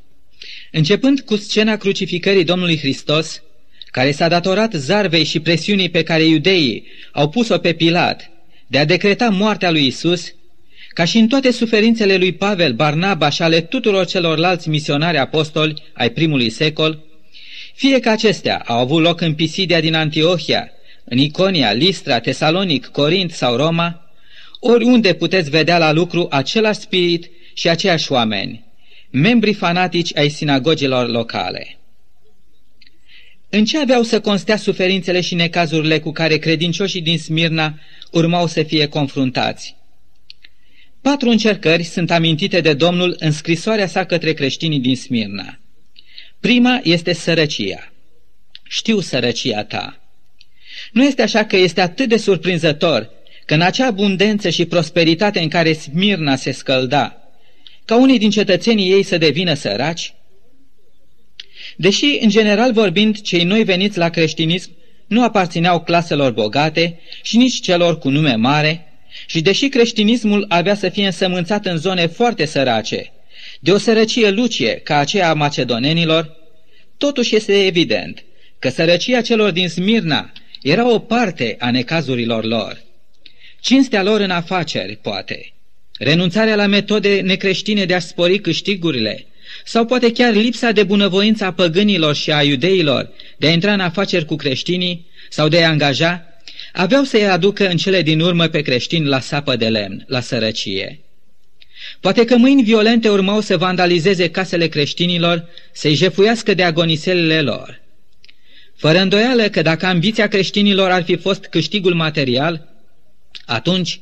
Începând 0.72 1.20
cu 1.20 1.36
scena 1.36 1.78
crucificării 1.78 2.44
Domnului 2.44 2.78
Hristos, 2.78 3.42
care 3.92 4.12
s-a 4.12 4.28
datorat 4.28 4.74
zarvei 4.74 5.24
și 5.24 5.40
presiunii 5.40 5.90
pe 5.90 6.04
care 6.04 6.24
iudeii 6.24 6.88
au 7.12 7.30
pus-o 7.30 7.58
pe 7.58 7.74
Pilat 7.74 8.32
de 8.68 8.78
a 8.78 8.86
decreta 8.86 9.30
moartea 9.30 9.72
lui 9.72 9.86
Isus, 9.86 10.34
ca 10.90 11.06
și 11.06 11.18
în 11.18 11.28
toate 11.28 11.52
suferințele 11.52 12.18
lui 12.18 12.32
Pavel, 12.34 12.74
Barnaba 12.74 13.30
și 13.30 13.42
ale 13.42 13.62
tuturor 13.62 14.06
celorlalți 14.06 14.70
misionari 14.70 15.18
apostoli 15.18 15.84
ai 15.94 16.10
primului 16.10 16.50
secol, 16.50 17.04
fie 17.74 18.00
că 18.00 18.10
acestea 18.10 18.64
au 18.66 18.80
avut 18.80 19.02
loc 19.02 19.22
în 19.22 19.34
Pisidia 19.34 19.82
din 19.82 19.94
Antiohia, 19.94 20.70
în 21.04 21.18
Iconia, 21.18 21.72
Listra, 21.72 22.20
Tesalonic, 22.20 22.86
Corint 22.86 23.32
sau 23.32 23.56
Roma, 23.56 24.12
oriunde 24.60 25.14
puteți 25.14 25.50
vedea 25.50 25.78
la 25.78 25.92
lucru 25.92 26.28
același 26.30 26.80
spirit 26.80 27.30
și 27.54 27.70
aceiași 27.70 28.12
oameni, 28.12 28.66
membri 29.10 29.54
fanatici 29.54 30.18
ai 30.18 30.30
sinagogilor 30.30 31.10
locale. 31.10 31.78
În 33.50 33.66
ce 33.66 33.80
aveau 33.80 34.04
să 34.04 34.20
constea 34.20 34.58
suferințele 34.58 35.22
și 35.22 35.36
necazurile 35.36 36.00
cu 36.00 36.12
care 36.12 36.38
credincioșii 36.38 37.02
din 37.02 37.18
Smirna 37.18 37.80
urmau 38.16 38.48
să 38.48 38.64
fie 38.64 38.88
confruntați? 38.88 39.76
Patru 41.02 41.30
încercări 41.30 41.84
sunt 41.84 42.12
amintite 42.12 42.62
de 42.62 42.74
Domnul 42.74 43.16
în 43.20 43.32
scrisoarea 43.32 43.88
sa 43.88 44.06
către 44.06 44.34
creștinii 44.34 44.80
din 44.80 44.96
Smirna. 44.96 45.60
Prima 46.40 46.80
este 46.84 47.14
sărăcia. 47.14 47.92
Știu 48.64 49.00
sărăcia 49.00 49.64
ta. 49.64 50.00
Nu 50.92 51.04
este 51.04 51.22
așa 51.22 51.46
că 51.46 51.58
este 51.58 51.82
atât 51.82 52.10
de 52.10 52.18
surprinzător 52.18 53.10
că 53.46 53.54
în 53.54 53.62
acea 53.62 53.86
abundență 53.86 54.50
și 54.50 54.66
prosperitate 54.66 55.40
în 55.40 55.50
care 55.50 55.74
Smirna 55.74 56.36
se 56.36 56.52
scălda, 56.52 57.18
ca 57.86 57.96
unii 57.98 58.20
din 58.20 58.30
cetățenii 58.30 58.92
ei 58.92 59.04
să 59.04 59.18
devină 59.18 59.54
săraci? 59.54 60.14
Deși, 61.78 62.18
în 62.22 62.30
general 62.30 62.74
vorbind, 62.74 63.22
cei 63.22 63.44
noi 63.44 63.64
veniți 63.64 63.98
la 63.98 64.10
creștinism 64.10 64.72
nu 65.08 65.24
aparțineau 65.24 65.84
claselor 65.84 66.32
bogate 66.32 67.00
și 67.22 67.38
nici 67.38 67.62
celor 67.62 67.98
cu 67.98 68.10
nume 68.10 68.36
mare, 68.36 68.86
și 69.28 69.42
deși 69.42 69.68
creștinismul 69.68 70.46
avea 70.50 70.76
să 70.76 70.90
fie 70.90 71.06
însămânțat 71.06 71.66
în 71.66 71.78
zone 71.78 72.08
foarte 72.08 72.46
sărace, 72.46 73.12
de 73.60 73.72
o 73.72 73.78
sărăcie 73.78 74.30
lucie 74.30 74.74
ca 74.74 74.98
aceea 74.98 75.30
a 75.30 75.34
macedonenilor, 75.34 76.36
totuși 76.98 77.36
este 77.36 77.66
evident 77.66 78.24
că 78.60 78.70
sărăcia 78.70 79.22
celor 79.22 79.52
din 79.52 79.70
Smirna 79.70 80.32
era 80.62 80.90
o 80.90 81.00
parte 81.00 81.56
a 81.60 81.72
necazurilor 81.72 82.44
lor. 82.44 82.84
Cinstea 83.60 84.04
lor 84.04 84.20
în 84.20 84.30
afaceri, 84.30 84.96
poate, 84.96 85.54
renunțarea 85.98 86.56
la 86.56 86.66
metode 86.66 87.22
necreștine 87.22 87.86
de 87.86 87.94
a 87.94 88.00
spori 88.00 88.40
câștigurile, 88.40 89.26
sau 89.68 89.86
poate 89.86 90.12
chiar 90.12 90.34
lipsa 90.34 90.72
de 90.72 90.84
bunăvoință 90.84 91.46
a 91.46 91.54
păgânilor 91.54 92.16
și 92.16 92.32
a 92.32 92.44
iudeilor 92.44 93.10
de 93.38 93.48
a 93.48 93.52
intra 93.52 93.74
în 93.74 93.80
afaceri 93.80 94.26
cu 94.26 94.36
creștinii 94.36 95.06
sau 95.30 95.48
de 95.48 95.64
a 95.64 95.70
angaja, 95.70 96.26
aveau 96.74 97.04
să-i 97.04 97.28
aducă 97.28 97.68
în 97.68 97.78
cele 97.78 98.02
din 98.02 98.20
urmă 98.20 98.48
pe 98.48 98.62
creștini 98.62 99.06
la 99.06 99.20
sapă 99.20 99.56
de 99.56 99.68
lemn, 99.68 100.04
la 100.08 100.20
sărăcie. 100.20 101.00
Poate 102.00 102.26
că 102.26 102.38
mâini 102.38 102.64
violente 102.64 103.10
urmau 103.10 103.42
să 103.42 103.58
vandalizeze 103.58 104.30
casele 104.30 104.68
creștinilor, 104.68 105.50
să-i 105.72 105.94
jefuiască 105.94 106.54
de 106.54 106.64
agoniselele 106.64 107.42
lor. 107.42 107.82
Fără 108.76 109.00
îndoială 109.00 109.50
că 109.50 109.62
dacă 109.62 109.86
ambiția 109.86 110.28
creștinilor 110.28 110.92
ar 110.92 111.04
fi 111.04 111.16
fost 111.16 111.46
câștigul 111.46 111.94
material, 111.94 112.68
atunci 113.46 114.00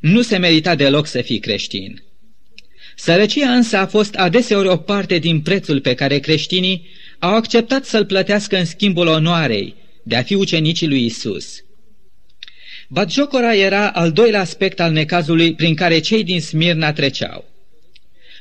nu 0.00 0.22
se 0.22 0.36
merita 0.36 0.74
deloc 0.74 1.06
să 1.06 1.20
fii 1.20 1.38
creștin. 1.38 2.02
Sărăcia 3.04 3.50
însă 3.50 3.76
a 3.76 3.86
fost 3.86 4.14
adeseori 4.14 4.68
o 4.68 4.76
parte 4.76 5.18
din 5.18 5.40
prețul 5.40 5.80
pe 5.80 5.94
care 5.94 6.18
creștinii 6.18 6.88
au 7.18 7.34
acceptat 7.34 7.84
să-l 7.84 8.04
plătească 8.04 8.56
în 8.56 8.64
schimbul 8.64 9.06
onoarei 9.06 9.74
de 10.02 10.16
a 10.16 10.22
fi 10.22 10.34
ucenicii 10.34 10.88
lui 10.88 11.04
Isus. 11.04 11.64
Batjocora 12.88 13.54
era 13.54 13.90
al 13.90 14.12
doilea 14.12 14.40
aspect 14.40 14.80
al 14.80 14.92
necazului 14.92 15.54
prin 15.54 15.74
care 15.74 15.98
cei 15.98 16.24
din 16.24 16.40
Smirna 16.40 16.92
treceau. 16.92 17.44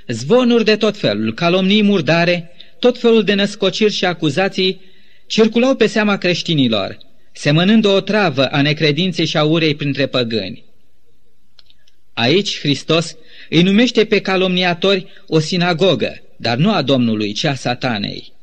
Zvonuri 0.08 0.66
de 0.66 0.76
tot 0.76 0.98
felul, 0.98 1.34
calomnii 1.34 1.84
murdare, 1.84 2.52
tot 2.80 3.00
felul 3.00 3.24
de 3.24 3.34
născociri 3.34 3.94
și 3.94 4.06
acuzații 4.06 4.82
circulau 5.28 5.76
pe 5.76 5.88
seama 5.88 6.18
creștinilor, 6.18 6.98
semănând 7.34 7.86
o 7.86 8.02
travă 8.02 8.46
a 8.46 8.62
necredinței 8.62 9.26
și 9.26 9.38
a 9.38 9.44
urei 9.44 9.76
printre 9.76 10.06
păgâni. 10.06 10.71
Aici 12.14 12.60
Hristos 12.60 13.16
îi 13.50 13.62
numește 13.62 14.06
pe 14.06 14.20
calomniatori 14.20 15.08
o 15.28 15.40
sinagogă, 15.40 16.22
dar 16.38 16.58
nu 16.58 16.72
a 16.72 16.82
Domnului, 16.82 17.34
ci 17.34 17.44
a 17.44 17.54
satanei. 17.54 18.34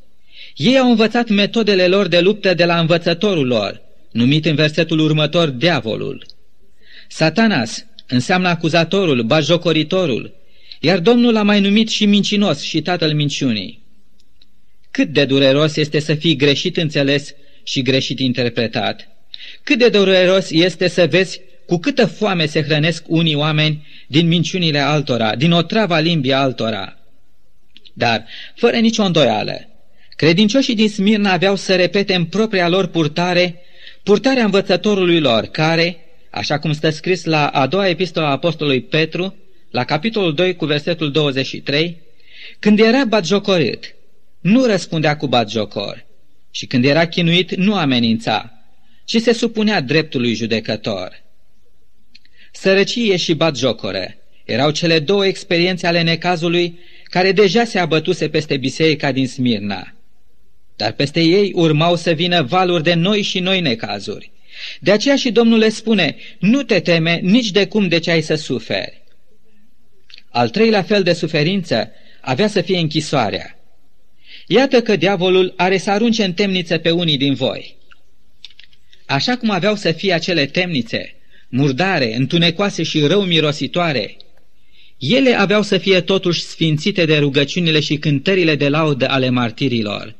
Ei 0.56 0.78
au 0.78 0.88
învățat 0.90 1.28
metodele 1.28 1.86
lor 1.86 2.06
de 2.06 2.20
luptă 2.20 2.54
de 2.54 2.64
la 2.64 2.78
învățătorul 2.78 3.46
lor, 3.46 3.80
numit 4.10 4.46
în 4.46 4.54
versetul 4.54 4.98
următor 4.98 5.48
diavolul. 5.48 6.26
Satanas 7.08 7.86
înseamnă 8.06 8.48
acuzatorul, 8.48 9.22
bajocoritorul, 9.22 10.34
iar 10.80 10.98
Domnul 10.98 11.36
a 11.36 11.42
mai 11.42 11.60
numit 11.60 11.88
și 11.88 12.06
mincinos 12.06 12.60
și 12.60 12.82
tatăl 12.82 13.14
minciunii. 13.14 13.82
Cât 14.90 15.08
de 15.08 15.24
dureros 15.24 15.76
este 15.76 15.98
să 15.98 16.14
fii 16.14 16.36
greșit 16.36 16.76
înțeles 16.76 17.34
și 17.62 17.82
greșit 17.82 18.18
interpretat. 18.18 19.08
Cât 19.62 19.78
de 19.78 19.88
dureros 19.88 20.50
este 20.50 20.88
să 20.88 21.06
vezi 21.06 21.40
cu 21.68 21.78
câtă 21.78 22.06
foame 22.06 22.46
se 22.46 22.62
hrănesc 22.62 23.04
unii 23.06 23.34
oameni 23.34 23.86
din 24.06 24.26
minciunile 24.26 24.78
altora, 24.78 25.36
din 25.36 25.52
otrava 25.52 25.98
limbii 25.98 26.32
altora. 26.32 26.98
Dar, 27.92 28.24
fără 28.54 28.76
nicio 28.76 29.02
îndoială, 29.02 29.68
credincioșii 30.16 30.74
din 30.74 30.88
Smirna 30.88 31.32
aveau 31.32 31.56
să 31.56 31.74
repete 31.76 32.14
în 32.14 32.24
propria 32.24 32.68
lor 32.68 32.86
purtare 32.86 33.60
purtarea 34.02 34.44
învățătorului 34.44 35.20
lor, 35.20 35.44
care, 35.44 35.96
așa 36.30 36.58
cum 36.58 36.72
stă 36.72 36.90
scris 36.90 37.24
la 37.24 37.46
a 37.46 37.66
doua 37.66 37.88
epistolă 37.88 38.26
a 38.26 38.30
apostolului 38.30 38.82
Petru, 38.82 39.36
la 39.70 39.84
capitolul 39.84 40.34
2 40.34 40.56
cu 40.56 40.64
versetul 40.64 41.10
23, 41.10 42.00
când 42.58 42.80
era 42.80 43.04
batjocorit, 43.04 43.94
nu 44.40 44.64
răspundea 44.64 45.16
cu 45.16 45.26
batjocor 45.26 46.06
și 46.50 46.66
când 46.66 46.84
era 46.84 47.06
chinuit, 47.06 47.54
nu 47.54 47.74
amenința, 47.74 48.52
ci 49.04 49.20
se 49.20 49.32
supunea 49.32 49.80
dreptului 49.80 50.34
judecător. 50.34 51.26
Sărăcie 52.60 53.16
și 53.16 53.34
batjocore 53.34 54.18
erau 54.44 54.70
cele 54.70 54.98
două 54.98 55.26
experiențe 55.26 55.86
ale 55.86 56.02
necazului 56.02 56.78
care 57.04 57.32
deja 57.32 57.64
se 57.64 57.78
abătuse 57.78 58.28
peste 58.28 58.56
biserica 58.56 59.12
din 59.12 59.28
Smirna. 59.28 59.94
Dar 60.76 60.92
peste 60.92 61.20
ei 61.20 61.52
urmau 61.54 61.96
să 61.96 62.10
vină 62.10 62.42
valuri 62.42 62.82
de 62.82 62.94
noi 62.94 63.22
și 63.22 63.38
noi 63.38 63.60
necazuri. 63.60 64.30
De 64.80 64.92
aceea 64.92 65.16
și 65.16 65.30
Domnul 65.30 65.58
le 65.58 65.68
spune, 65.68 66.16
nu 66.38 66.62
te 66.62 66.80
teme 66.80 67.20
nici 67.22 67.50
de 67.50 67.66
cum 67.66 67.88
de 67.88 67.98
ce 67.98 68.10
ai 68.10 68.22
să 68.22 68.34
suferi. 68.34 69.02
Al 70.30 70.48
treilea 70.48 70.82
fel 70.82 71.02
de 71.02 71.12
suferință 71.12 71.90
avea 72.20 72.48
să 72.48 72.60
fie 72.60 72.78
închisoarea. 72.78 73.58
Iată 74.46 74.82
că 74.82 74.96
diavolul 74.96 75.54
are 75.56 75.78
să 75.78 75.90
arunce 75.90 76.24
în 76.24 76.32
temniță 76.32 76.78
pe 76.78 76.90
unii 76.90 77.16
din 77.16 77.34
voi. 77.34 77.76
Așa 79.06 79.36
cum 79.36 79.50
aveau 79.50 79.74
să 79.74 79.92
fie 79.92 80.12
acele 80.12 80.46
temnițe, 80.46 81.17
murdare, 81.48 82.16
întunecoase 82.16 82.82
și 82.82 83.00
rău 83.00 83.22
mirositoare, 83.22 84.16
ele 84.98 85.34
aveau 85.34 85.62
să 85.62 85.78
fie 85.78 86.00
totuși 86.00 86.42
sfințite 86.42 87.04
de 87.04 87.18
rugăciunile 87.18 87.80
și 87.80 87.96
cântările 87.96 88.54
de 88.54 88.68
laudă 88.68 89.08
ale 89.08 89.28
martirilor. 89.28 90.16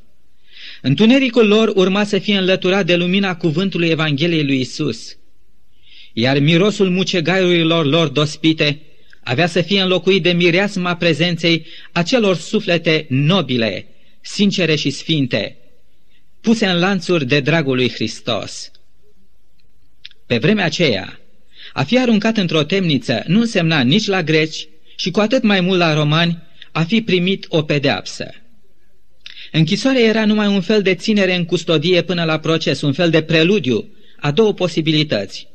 Întunericul 0.82 1.46
lor 1.46 1.72
urma 1.74 2.04
să 2.04 2.18
fie 2.18 2.36
înlăturat 2.36 2.86
de 2.86 2.96
lumina 2.96 3.36
cuvântului 3.36 3.88
Evangheliei 3.88 4.44
lui 4.44 4.60
Isus, 4.60 5.16
iar 6.12 6.38
mirosul 6.38 6.90
mucegaiurilor 6.90 7.86
lor 7.86 8.08
dospite 8.08 8.80
avea 9.22 9.46
să 9.46 9.60
fie 9.60 9.80
înlocuit 9.80 10.22
de 10.22 10.32
mireasma 10.32 10.96
prezenței 10.96 11.66
acelor 11.92 12.36
suflete 12.36 13.06
nobile, 13.08 13.86
sincere 14.20 14.74
și 14.74 14.90
sfinte, 14.90 15.56
puse 16.40 16.66
în 16.66 16.78
lanțuri 16.78 17.26
de 17.26 17.40
dragul 17.40 17.76
lui 17.76 17.90
Hristos. 17.90 18.70
Pe 20.28 20.38
vremea 20.38 20.64
aceea, 20.64 21.20
a 21.72 21.82
fi 21.82 21.98
aruncat 21.98 22.36
într-o 22.36 22.62
temniță 22.62 23.22
nu 23.26 23.40
însemna 23.40 23.80
nici 23.80 24.06
la 24.06 24.22
greci 24.22 24.68
și 24.96 25.10
cu 25.10 25.20
atât 25.20 25.42
mai 25.42 25.60
mult 25.60 25.78
la 25.78 25.94
romani 25.94 26.42
a 26.72 26.82
fi 26.82 27.00
primit 27.02 27.46
o 27.48 27.62
pedeapsă. 27.62 28.34
Închisoarea 29.52 30.02
era 30.02 30.24
numai 30.24 30.46
un 30.46 30.60
fel 30.60 30.82
de 30.82 30.94
ținere 30.94 31.34
în 31.34 31.44
custodie 31.44 32.02
până 32.02 32.24
la 32.24 32.38
proces, 32.38 32.80
un 32.80 32.92
fel 32.92 33.10
de 33.10 33.22
preludiu 33.22 33.92
a 34.20 34.30
două 34.30 34.52
posibilități. 34.52 35.48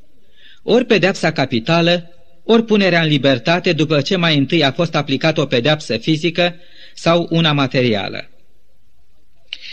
Ori 0.64 0.86
pedeapsa 0.86 1.32
capitală, 1.32 2.10
ori 2.44 2.66
punerea 2.66 3.02
în 3.02 3.08
libertate 3.08 3.74
după 3.74 4.02
ce 4.02 4.16
mai 4.16 4.38
întâi 4.38 4.64
a 4.64 4.72
fost 4.72 4.96
aplicată 4.96 5.42
o 5.42 5.46
pedeapsă 5.46 5.98
fizică 5.98 6.56
sau 6.94 7.28
una 7.30 7.52
materială. 7.52 8.30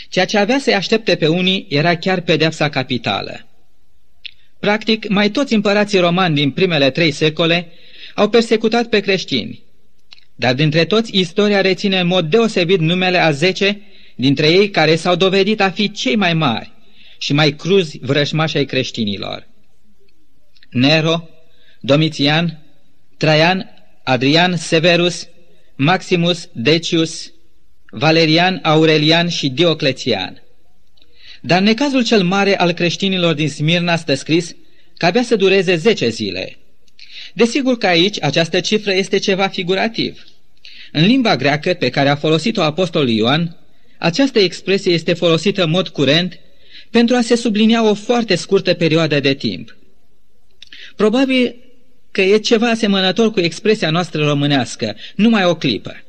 Ceea 0.09 0.25
ce 0.25 0.37
avea 0.37 0.59
să-i 0.59 0.73
aștepte 0.73 1.15
pe 1.15 1.27
unii 1.27 1.65
era 1.69 1.95
chiar 1.95 2.21
pedeapsa 2.21 2.69
capitală. 2.69 3.45
Practic, 4.61 5.07
mai 5.07 5.29
toți 5.29 5.53
împărații 5.53 5.99
romani 5.99 6.35
din 6.35 6.51
primele 6.51 6.89
trei 6.89 7.11
secole 7.11 7.71
au 8.15 8.29
persecutat 8.29 8.87
pe 8.87 8.99
creștini, 8.99 9.63
dar 10.35 10.53
dintre 10.53 10.85
toți 10.85 11.17
istoria 11.17 11.61
reține 11.61 11.99
în 11.99 12.07
mod 12.07 12.29
deosebit 12.29 12.79
numele 12.79 13.17
a 13.17 13.31
zece 13.31 13.81
dintre 14.15 14.49
ei 14.51 14.69
care 14.69 14.95
s-au 14.95 15.15
dovedit 15.15 15.61
a 15.61 15.69
fi 15.69 15.91
cei 15.91 16.15
mai 16.15 16.33
mari 16.33 16.71
și 17.19 17.33
mai 17.33 17.51
cruzi 17.55 17.99
vrășmași 18.01 18.57
ai 18.57 18.65
creștinilor. 18.65 19.47
Nero, 20.69 21.29
Domitian, 21.79 22.65
Traian, 23.17 23.69
Adrian 24.03 24.55
Severus, 24.55 25.27
Maximus 25.75 26.49
Decius, 26.53 27.31
Valerian, 27.91 28.59
Aurelian 28.63 29.27
și 29.27 29.49
Dioclețian. 29.49 30.43
Dar 31.41 31.61
necazul 31.61 32.03
cel 32.03 32.23
mare 32.23 32.57
al 32.57 32.71
creștinilor 32.71 33.33
din 33.33 33.49
Smirna 33.49 33.95
stă 33.95 34.13
scris 34.13 34.55
că 34.97 35.05
avea 35.05 35.23
să 35.23 35.35
dureze 35.35 35.75
zece 35.75 36.09
zile. 36.09 36.57
Desigur 37.33 37.77
că 37.77 37.87
aici 37.87 38.21
această 38.21 38.59
cifră 38.59 38.93
este 38.93 39.17
ceva 39.17 39.47
figurativ. 39.47 40.23
În 40.91 41.05
limba 41.05 41.35
greacă 41.35 41.73
pe 41.73 41.89
care 41.89 42.09
a 42.09 42.15
folosit-o 42.15 42.61
apostolul 42.61 43.09
Ioan, 43.09 43.57
această 43.97 44.39
expresie 44.39 44.93
este 44.93 45.13
folosită 45.13 45.63
în 45.63 45.69
mod 45.69 45.87
curent 45.87 46.39
pentru 46.89 47.15
a 47.15 47.21
se 47.21 47.35
sublinia 47.35 47.89
o 47.89 47.93
foarte 47.93 48.35
scurtă 48.35 48.73
perioadă 48.73 49.19
de 49.19 49.33
timp. 49.33 49.75
Probabil 50.95 51.55
că 52.11 52.21
e 52.21 52.37
ceva 52.37 52.69
asemănător 52.69 53.31
cu 53.31 53.39
expresia 53.39 53.89
noastră 53.89 54.25
românească, 54.25 54.95
numai 55.15 55.43
o 55.43 55.55
clipă. 55.55 56.03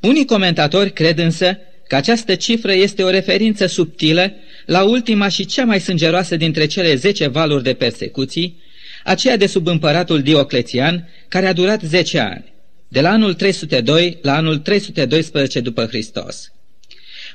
Unii 0.00 0.24
comentatori 0.24 0.92
cred 0.92 1.18
însă 1.18 1.58
că 1.88 1.96
această 1.96 2.34
cifră 2.34 2.72
este 2.72 3.02
o 3.02 3.10
referință 3.10 3.66
subtilă 3.66 4.32
la 4.66 4.82
ultima 4.82 5.28
și 5.28 5.44
cea 5.44 5.64
mai 5.64 5.80
sângeroasă 5.80 6.36
dintre 6.36 6.66
cele 6.66 6.94
zece 6.94 7.26
valuri 7.26 7.62
de 7.62 7.74
persecuții, 7.74 8.62
aceea 9.04 9.36
de 9.36 9.46
sub 9.46 9.66
împăratul 9.66 10.22
Dioclețian, 10.22 11.08
care 11.28 11.46
a 11.46 11.52
durat 11.52 11.82
zece 11.82 12.18
ani, 12.18 12.52
de 12.88 13.00
la 13.00 13.10
anul 13.10 13.34
302 13.34 14.18
la 14.22 14.36
anul 14.36 14.58
312 14.58 15.60
după 15.60 15.84
Hristos. 15.86 16.52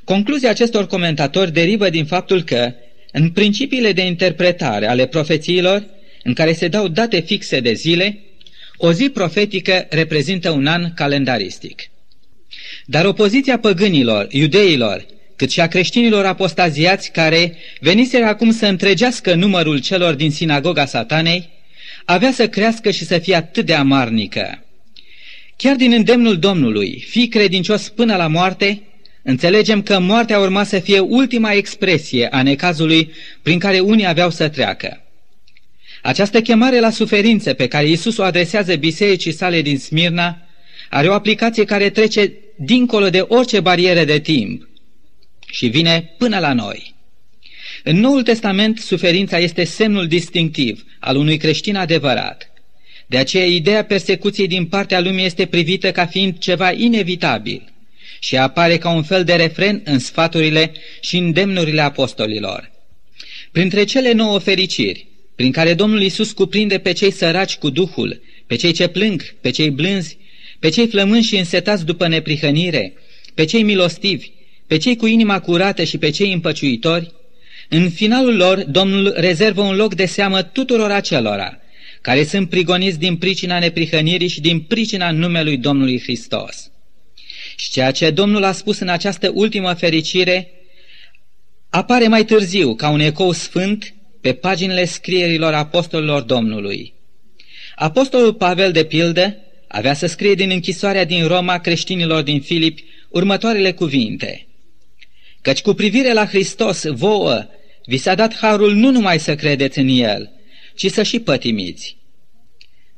Concluzia 0.03 0.49
acestor 0.49 0.87
comentatori 0.87 1.51
derivă 1.51 1.89
din 1.89 2.05
faptul 2.05 2.43
că, 2.43 2.73
în 3.11 3.29
principiile 3.29 3.91
de 3.91 4.05
interpretare 4.05 4.87
ale 4.87 5.05
profețiilor, 5.05 5.85
în 6.23 6.33
care 6.33 6.53
se 6.53 6.67
dau 6.67 6.87
date 6.87 7.19
fixe 7.19 7.59
de 7.59 7.73
zile, 7.73 8.19
o 8.77 8.91
zi 8.91 9.09
profetică 9.09 9.87
reprezintă 9.89 10.49
un 10.49 10.67
an 10.67 10.93
calendaristic. 10.93 11.81
Dar 12.85 13.05
opoziția 13.05 13.59
păgânilor, 13.59 14.27
iudeilor, 14.29 15.05
cât 15.35 15.51
și 15.51 15.59
a 15.59 15.67
creștinilor 15.67 16.25
apostaziați 16.25 17.11
care 17.11 17.57
veniseră 17.79 18.25
acum 18.25 18.51
să 18.51 18.65
întregească 18.65 19.33
numărul 19.33 19.79
celor 19.79 20.13
din 20.13 20.31
sinagoga 20.31 20.85
satanei, 20.85 21.49
avea 22.05 22.31
să 22.31 22.47
crească 22.47 22.91
și 22.91 23.05
să 23.05 23.17
fie 23.17 23.35
atât 23.35 23.65
de 23.65 23.73
amarnică. 23.73 24.65
Chiar 25.55 25.75
din 25.75 25.91
îndemnul 25.91 26.39
Domnului, 26.39 27.05
fii 27.09 27.27
credincios 27.27 27.89
până 27.89 28.15
la 28.15 28.27
moarte, 28.27 28.81
înțelegem 29.23 29.81
că 29.81 29.99
moartea 29.99 30.39
urma 30.39 30.63
să 30.63 30.79
fie 30.79 30.99
ultima 30.99 31.51
expresie 31.51 32.27
a 32.27 32.41
necazului 32.41 33.11
prin 33.41 33.59
care 33.59 33.79
unii 33.79 34.07
aveau 34.07 34.29
să 34.29 34.49
treacă. 34.49 35.01
Această 36.01 36.41
chemare 36.41 36.79
la 36.79 36.89
suferință 36.89 37.53
pe 37.53 37.67
care 37.67 37.87
Iisus 37.87 38.17
o 38.17 38.23
adresează 38.23 38.75
bisericii 38.75 39.31
sale 39.31 39.61
din 39.61 39.79
Smirna 39.79 40.41
are 40.91 41.07
o 41.07 41.13
aplicație 41.13 41.65
care 41.65 41.89
trece 41.89 42.33
dincolo 42.55 43.09
de 43.09 43.25
orice 43.27 43.59
barieră 43.59 44.03
de 44.03 44.19
timp 44.19 44.67
și 45.51 45.67
vine 45.67 46.13
până 46.17 46.39
la 46.39 46.53
noi. 46.53 46.95
În 47.83 47.99
Noul 47.99 48.23
Testament, 48.23 48.79
suferința 48.79 49.37
este 49.37 49.63
semnul 49.63 50.07
distinctiv 50.07 50.85
al 50.99 51.15
unui 51.15 51.37
creștin 51.37 51.75
adevărat. 51.75 52.51
De 53.07 53.17
aceea, 53.17 53.45
ideea 53.45 53.83
persecuției 53.83 54.47
din 54.47 54.65
partea 54.65 54.99
lumii 54.99 55.25
este 55.25 55.45
privită 55.45 55.91
ca 55.91 56.05
fiind 56.05 56.37
ceva 56.37 56.71
inevitabil 56.71 57.73
și 58.19 58.37
apare 58.37 58.77
ca 58.77 58.89
un 58.89 59.03
fel 59.03 59.23
de 59.23 59.33
refren 59.33 59.81
în 59.83 59.99
sfaturile 59.99 60.71
și 61.01 61.17
îndemnurile 61.17 61.81
apostolilor. 61.81 62.71
Printre 63.51 63.83
cele 63.83 64.11
nouă 64.11 64.39
fericiri, 64.39 65.07
prin 65.35 65.51
care 65.51 65.73
Domnul 65.73 66.01
Isus 66.01 66.31
cuprinde 66.31 66.77
pe 66.77 66.91
cei 66.91 67.11
săraci 67.11 67.55
cu 67.55 67.69
Duhul, 67.69 68.21
pe 68.47 68.55
cei 68.55 68.71
ce 68.71 68.87
plâng, 68.87 69.35
pe 69.41 69.49
cei 69.49 69.69
blânzi, 69.69 70.17
pe 70.61 70.69
cei 70.69 70.87
flămânși 70.87 71.27
și 71.27 71.37
însetați 71.37 71.85
după 71.85 72.07
neprihănire, 72.07 72.93
pe 73.33 73.45
cei 73.45 73.63
milostivi, 73.63 74.31
pe 74.67 74.77
cei 74.77 74.95
cu 74.95 75.05
inima 75.05 75.39
curată 75.39 75.83
și 75.83 75.97
pe 75.97 76.09
cei 76.09 76.33
împăciuitori, 76.33 77.11
în 77.69 77.89
finalul 77.89 78.35
lor 78.35 78.63
Domnul 78.63 79.13
rezervă 79.15 79.61
un 79.61 79.75
loc 79.75 79.93
de 79.93 80.05
seamă 80.05 80.41
tuturor 80.41 80.91
acelora 80.91 81.57
care 82.01 82.23
sunt 82.23 82.49
prigoniți 82.49 82.99
din 82.99 83.17
pricina 83.17 83.59
neprihănirii 83.59 84.27
și 84.27 84.41
din 84.41 84.59
pricina 84.59 85.11
numelui 85.11 85.57
Domnului 85.57 86.01
Hristos. 86.01 86.71
Și 87.55 87.69
ceea 87.69 87.91
ce 87.91 88.09
Domnul 88.09 88.43
a 88.43 88.51
spus 88.51 88.79
în 88.79 88.87
această 88.87 89.31
ultimă 89.33 89.73
fericire 89.73 90.51
apare 91.69 92.07
mai 92.07 92.25
târziu 92.25 92.75
ca 92.75 92.89
un 92.89 92.99
ecou 92.99 93.31
sfânt 93.31 93.93
pe 94.21 94.33
paginile 94.33 94.85
scrierilor 94.85 95.53
apostolilor 95.53 96.21
Domnului. 96.21 96.93
Apostolul 97.75 98.33
Pavel, 98.33 98.71
de 98.71 98.83
pildă, 98.83 99.37
avea 99.71 99.93
să 99.93 100.05
scrie 100.05 100.33
din 100.33 100.49
închisoarea 100.49 101.05
din 101.05 101.27
Roma 101.27 101.59
creștinilor 101.59 102.21
din 102.21 102.41
Filipi 102.41 102.83
următoarele 103.09 103.71
cuvinte. 103.71 104.47
Căci 105.41 105.61
cu 105.61 105.73
privire 105.73 106.13
la 106.13 106.25
Hristos, 106.25 106.85
vouă, 106.85 107.45
vi 107.85 107.97
s-a 107.97 108.15
dat 108.15 108.35
harul 108.35 108.73
nu 108.73 108.91
numai 108.91 109.19
să 109.19 109.35
credeți 109.35 109.79
în 109.79 109.87
El, 109.87 110.31
ci 110.75 110.91
să 110.91 111.03
și 111.03 111.19
pătimiți. 111.19 111.97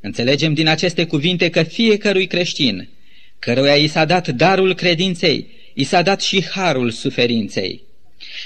Înțelegem 0.01 0.53
din 0.53 0.67
aceste 0.67 1.05
cuvinte 1.05 1.49
că 1.49 1.63
fiecărui 1.63 2.27
creștin, 2.27 2.89
căruia 3.39 3.75
i 3.75 3.87
s-a 3.87 4.05
dat 4.05 4.27
darul 4.27 4.75
credinței, 4.75 5.47
i 5.73 5.83
s-a 5.83 6.01
dat 6.01 6.21
și 6.21 6.45
harul 6.45 6.91
suferinței. 6.91 7.83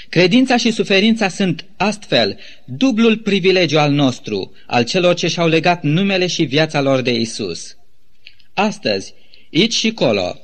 Credința 0.08 0.56
și 0.56 0.70
suferința 0.70 1.28
sunt 1.28 1.64
astfel 1.76 2.38
dublul 2.64 3.16
privilegiu 3.16 3.78
al 3.78 3.92
nostru, 3.92 4.52
al 4.66 4.84
celor 4.84 5.14
ce 5.14 5.28
și-au 5.28 5.48
legat 5.48 5.82
numele 5.82 6.26
și 6.26 6.42
viața 6.42 6.80
lor 6.80 7.00
de 7.00 7.14
Isus. 7.14 7.77
Astăzi, 8.58 9.14
aici 9.54 9.74
și 9.74 9.92
colo, 9.92 10.38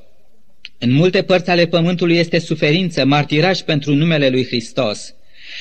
în 0.79 0.93
multe 0.93 1.23
părți 1.23 1.51
ale 1.51 1.67
pământului 1.67 2.17
este 2.17 2.39
suferință, 2.39 3.05
martiraj 3.05 3.61
pentru 3.61 3.95
numele 3.95 4.29
lui 4.29 4.47
Hristos. 4.47 5.15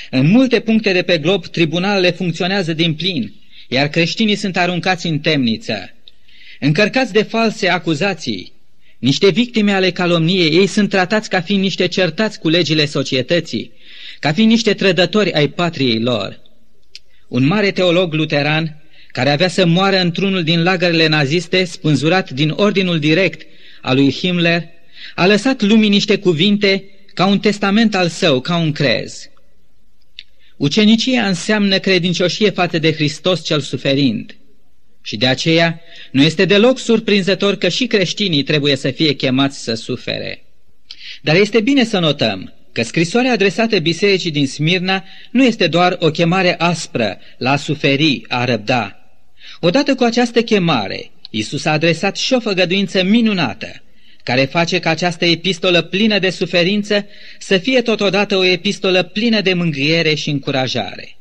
În 0.10 0.28
multe 0.28 0.60
puncte 0.60 0.92
de 0.92 1.02
pe 1.02 1.18
glob, 1.18 1.48
tribunalele 1.48 2.12
funcționează 2.12 2.74
din 2.74 2.94
plin, 2.94 3.34
iar 3.70 3.88
creștinii 3.88 4.36
sunt 4.36 4.58
aruncați 4.58 5.08
în 5.08 5.20
temniță. 5.20 5.94
Încărcați 6.60 7.13
de 7.13 7.24
false 7.24 7.68
acuzații, 7.68 8.54
niște 9.00 9.30
victime 9.30 9.72
ale 9.72 9.92
calomniei, 9.92 10.58
ei 10.58 10.68
sunt 10.68 10.89
tratați 10.89 11.30
ca 11.30 11.42
fiind 11.42 11.62
niște 11.62 11.88
certați 11.88 12.39
cu 12.39 12.50
legile 12.50 12.86
societății, 12.86 13.72
ca 14.20 14.34
fiind 14.34 14.50
niște 14.50 14.74
trădători 14.74 15.34
ai 15.34 15.48
patriei 15.48 16.00
lor. 16.00 16.39
Un 17.28 17.46
mare 17.46 17.72
teolog 17.72 18.13
luteran, 18.13 18.83
care 19.13 19.30
avea 19.30 19.47
să 19.47 19.65
moară 19.65 19.99
într-unul 19.99 20.43
din 20.43 20.63
lagărele 20.63 21.08
naziste, 21.08 21.63
spânzurat 21.63 22.30
din 22.30 22.49
ordinul 22.49 22.99
direct 22.99 23.45
al 23.82 23.95
lui 23.95 24.12
Himmler, 24.12 24.63
a 25.15 25.26
lăsat 25.26 25.62
lumii 25.62 25.89
niște 25.89 26.17
cuvinte 26.17 26.84
ca 27.13 27.26
un 27.26 27.39
testament 27.39 27.95
al 27.95 28.08
său, 28.08 28.39
ca 28.41 28.58
un 28.58 28.71
crez. 28.71 29.30
Ucenicia 30.58 31.28
înseamnă 31.28 31.80
credincioșie 31.80 32.49
față 32.49 32.78
de 32.78 32.93
Hristos 32.93 33.43
cel 33.43 33.60
suferind. 33.60 34.36
Și 35.02 35.17
de 35.17 35.28
aceea 35.28 35.82
nu 36.12 36.23
este 36.23 36.45
deloc 36.45 36.80
surprinzător 36.80 37.56
că 37.56 37.69
și 37.69 37.86
creștinii 37.88 38.43
trebuie 38.43 38.76
să 38.76 38.91
fie 38.91 39.13
chemați 39.13 39.63
să 39.63 39.73
sufere. 39.73 40.43
Dar 41.21 41.36
este 41.36 41.62
bine 41.62 41.84
să 41.84 41.99
notăm 41.99 42.54
că 42.71 42.84
scrisoarea 42.84 43.32
adresată 43.32 43.80
bisericii 43.80 44.32
din 44.32 44.47
Smirna 44.47 45.04
nu 45.32 45.43
este 45.43 45.67
doar 45.67 45.97
o 45.99 46.12
chemare 46.12 46.56
aspră 46.58 47.19
la 47.38 47.52
a 47.52 47.56
suferi, 47.56 48.23
a 48.28 48.45
răbda. 48.45 49.03
Odată 49.65 49.95
cu 49.95 50.04
această 50.04 50.41
chemare, 50.41 51.12
Isus 51.30 51.65
a 51.65 51.71
adresat 51.71 52.17
și 52.17 52.34
o 52.34 52.39
făgăduință 52.39 53.04
minunată, 53.04 53.84
care 54.23 54.45
face 54.45 54.80
ca 54.80 54.89
această 54.89 55.26
epistolă 55.26 55.82
plină 55.82 56.19
de 56.19 56.30
suferință 56.30 57.06
să 57.39 57.58
fie 57.58 57.82
totodată 57.82 58.38
o 58.38 58.43
epistolă 58.43 59.04
plină 59.04 59.41
de 59.41 59.54
mângâiere 59.54 60.13
și 60.13 60.30
încurajare. 60.30 61.17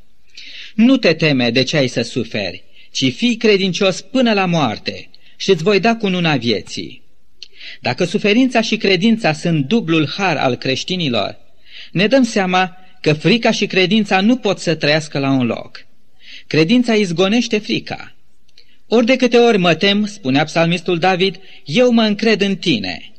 Nu 0.74 0.96
te 0.96 1.12
teme 1.12 1.50
de 1.50 1.62
ce 1.62 1.76
ai 1.76 1.86
să 1.86 2.02
suferi, 2.02 2.64
ci 2.90 3.12
fii 3.12 3.36
credincios 3.36 4.00
până 4.00 4.32
la 4.32 4.46
moarte 4.46 5.08
și 5.36 5.50
îți 5.50 5.62
voi 5.62 5.80
da 5.80 5.96
cununa 5.96 6.36
vieții. 6.36 7.02
Dacă 7.80 8.04
suferința 8.04 8.60
și 8.60 8.76
credința 8.76 9.32
sunt 9.32 9.66
dublul 9.66 10.08
har 10.16 10.36
al 10.36 10.54
creștinilor, 10.54 11.36
ne 11.92 12.06
dăm 12.06 12.22
seama 12.22 12.76
că 13.00 13.12
frica 13.12 13.50
și 13.50 13.66
credința 13.66 14.20
nu 14.20 14.36
pot 14.36 14.58
să 14.58 14.74
trăiască 14.74 15.18
la 15.18 15.30
un 15.30 15.46
loc. 15.46 15.86
Credința 16.46 16.94
izgonește 16.94 17.58
frica, 17.58 18.11
ori 18.94 19.06
de 19.06 19.16
câte 19.16 19.36
ori 19.36 19.58
mă 19.58 19.74
tem, 19.74 20.06
spunea 20.06 20.44
psalmistul 20.44 20.98
David, 20.98 21.40
eu 21.64 21.90
mă 21.90 22.02
încred 22.02 22.40
în 22.40 22.56
tine. 22.56 23.12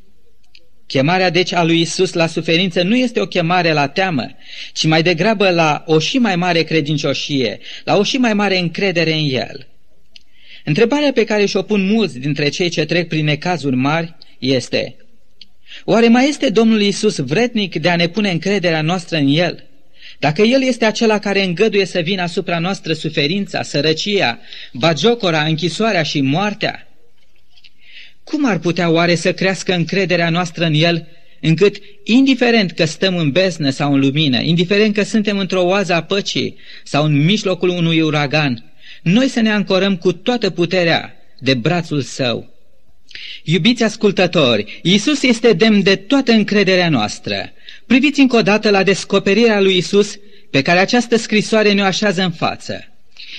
Chemarea 0.87 1.29
deci 1.29 1.53
a 1.53 1.63
lui 1.63 1.81
Isus 1.81 2.13
la 2.13 2.27
suferință 2.27 2.83
nu 2.83 2.95
este 2.95 3.19
o 3.19 3.25
chemare 3.25 3.71
la 3.71 3.87
teamă, 3.87 4.27
ci 4.73 4.85
mai 4.85 5.03
degrabă 5.03 5.49
la 5.49 5.83
o 5.85 5.99
și 5.99 6.17
mai 6.17 6.35
mare 6.35 6.61
credincioșie, 6.63 7.59
la 7.83 7.97
o 7.97 8.03
și 8.03 8.17
mai 8.17 8.33
mare 8.33 8.57
încredere 8.57 9.13
în 9.13 9.27
El. 9.29 9.67
Întrebarea 10.63 11.11
pe 11.11 11.23
care 11.23 11.45
și-o 11.45 11.61
pun 11.61 11.85
mulți 11.85 12.19
dintre 12.19 12.49
cei 12.49 12.69
ce 12.69 12.85
trec 12.85 13.07
prin 13.07 13.25
necazuri 13.25 13.75
mari 13.75 14.15
este 14.39 14.95
Oare 15.85 16.07
mai 16.07 16.27
este 16.27 16.49
Domnul 16.49 16.81
Isus 16.81 17.17
vretnic 17.17 17.75
de 17.75 17.89
a 17.89 17.95
ne 17.95 18.07
pune 18.07 18.31
încrederea 18.31 18.81
noastră 18.81 19.17
în 19.17 19.27
El? 19.27 19.67
Dacă 20.23 20.41
El 20.41 20.63
este 20.63 20.85
acela 20.85 21.19
care 21.19 21.43
îngăduie 21.43 21.85
să 21.85 21.99
vină 21.99 22.21
asupra 22.21 22.59
noastră 22.59 22.93
suferința, 22.93 23.63
sărăcia, 23.63 24.39
bagiocora, 24.73 25.43
închisoarea 25.43 26.03
și 26.03 26.21
moartea, 26.21 26.87
cum 28.23 28.45
ar 28.45 28.59
putea 28.59 28.89
oare 28.89 29.15
să 29.15 29.33
crească 29.33 29.73
încrederea 29.73 30.29
noastră 30.29 30.65
în 30.65 30.73
El, 30.73 31.07
încât, 31.41 31.75
indiferent 32.03 32.71
că 32.71 32.85
stăm 32.85 33.17
în 33.17 33.31
beznă 33.31 33.69
sau 33.69 33.93
în 33.93 33.99
lumină, 33.99 34.41
indiferent 34.41 34.93
că 34.93 35.03
suntem 35.03 35.37
într-o 35.37 35.65
oază 35.65 35.93
a 35.93 36.03
păcii 36.03 36.55
sau 36.83 37.03
în 37.05 37.23
mijlocul 37.23 37.69
unui 37.69 38.01
uragan, 38.01 38.73
noi 39.01 39.27
să 39.27 39.39
ne 39.39 39.51
ancorăm 39.51 39.97
cu 39.97 40.13
toată 40.13 40.49
puterea 40.49 41.15
de 41.39 41.53
brațul 41.53 42.01
Său. 42.01 42.53
Iubiți 43.43 43.83
ascultători, 43.83 44.79
Iisus 44.83 45.23
este 45.23 45.53
demn 45.53 45.83
de 45.83 45.95
toată 45.95 46.31
încrederea 46.31 46.89
noastră. 46.89 47.53
Priviți 47.87 48.19
încă 48.19 48.35
o 48.35 48.41
dată 48.41 48.69
la 48.69 48.83
descoperirea 48.83 49.61
lui 49.61 49.77
Isus 49.77 50.15
pe 50.49 50.61
care 50.61 50.79
această 50.79 51.17
scrisoare 51.17 51.73
ne 51.73 51.81
așează 51.81 52.21
în 52.21 52.31
față. 52.31 52.87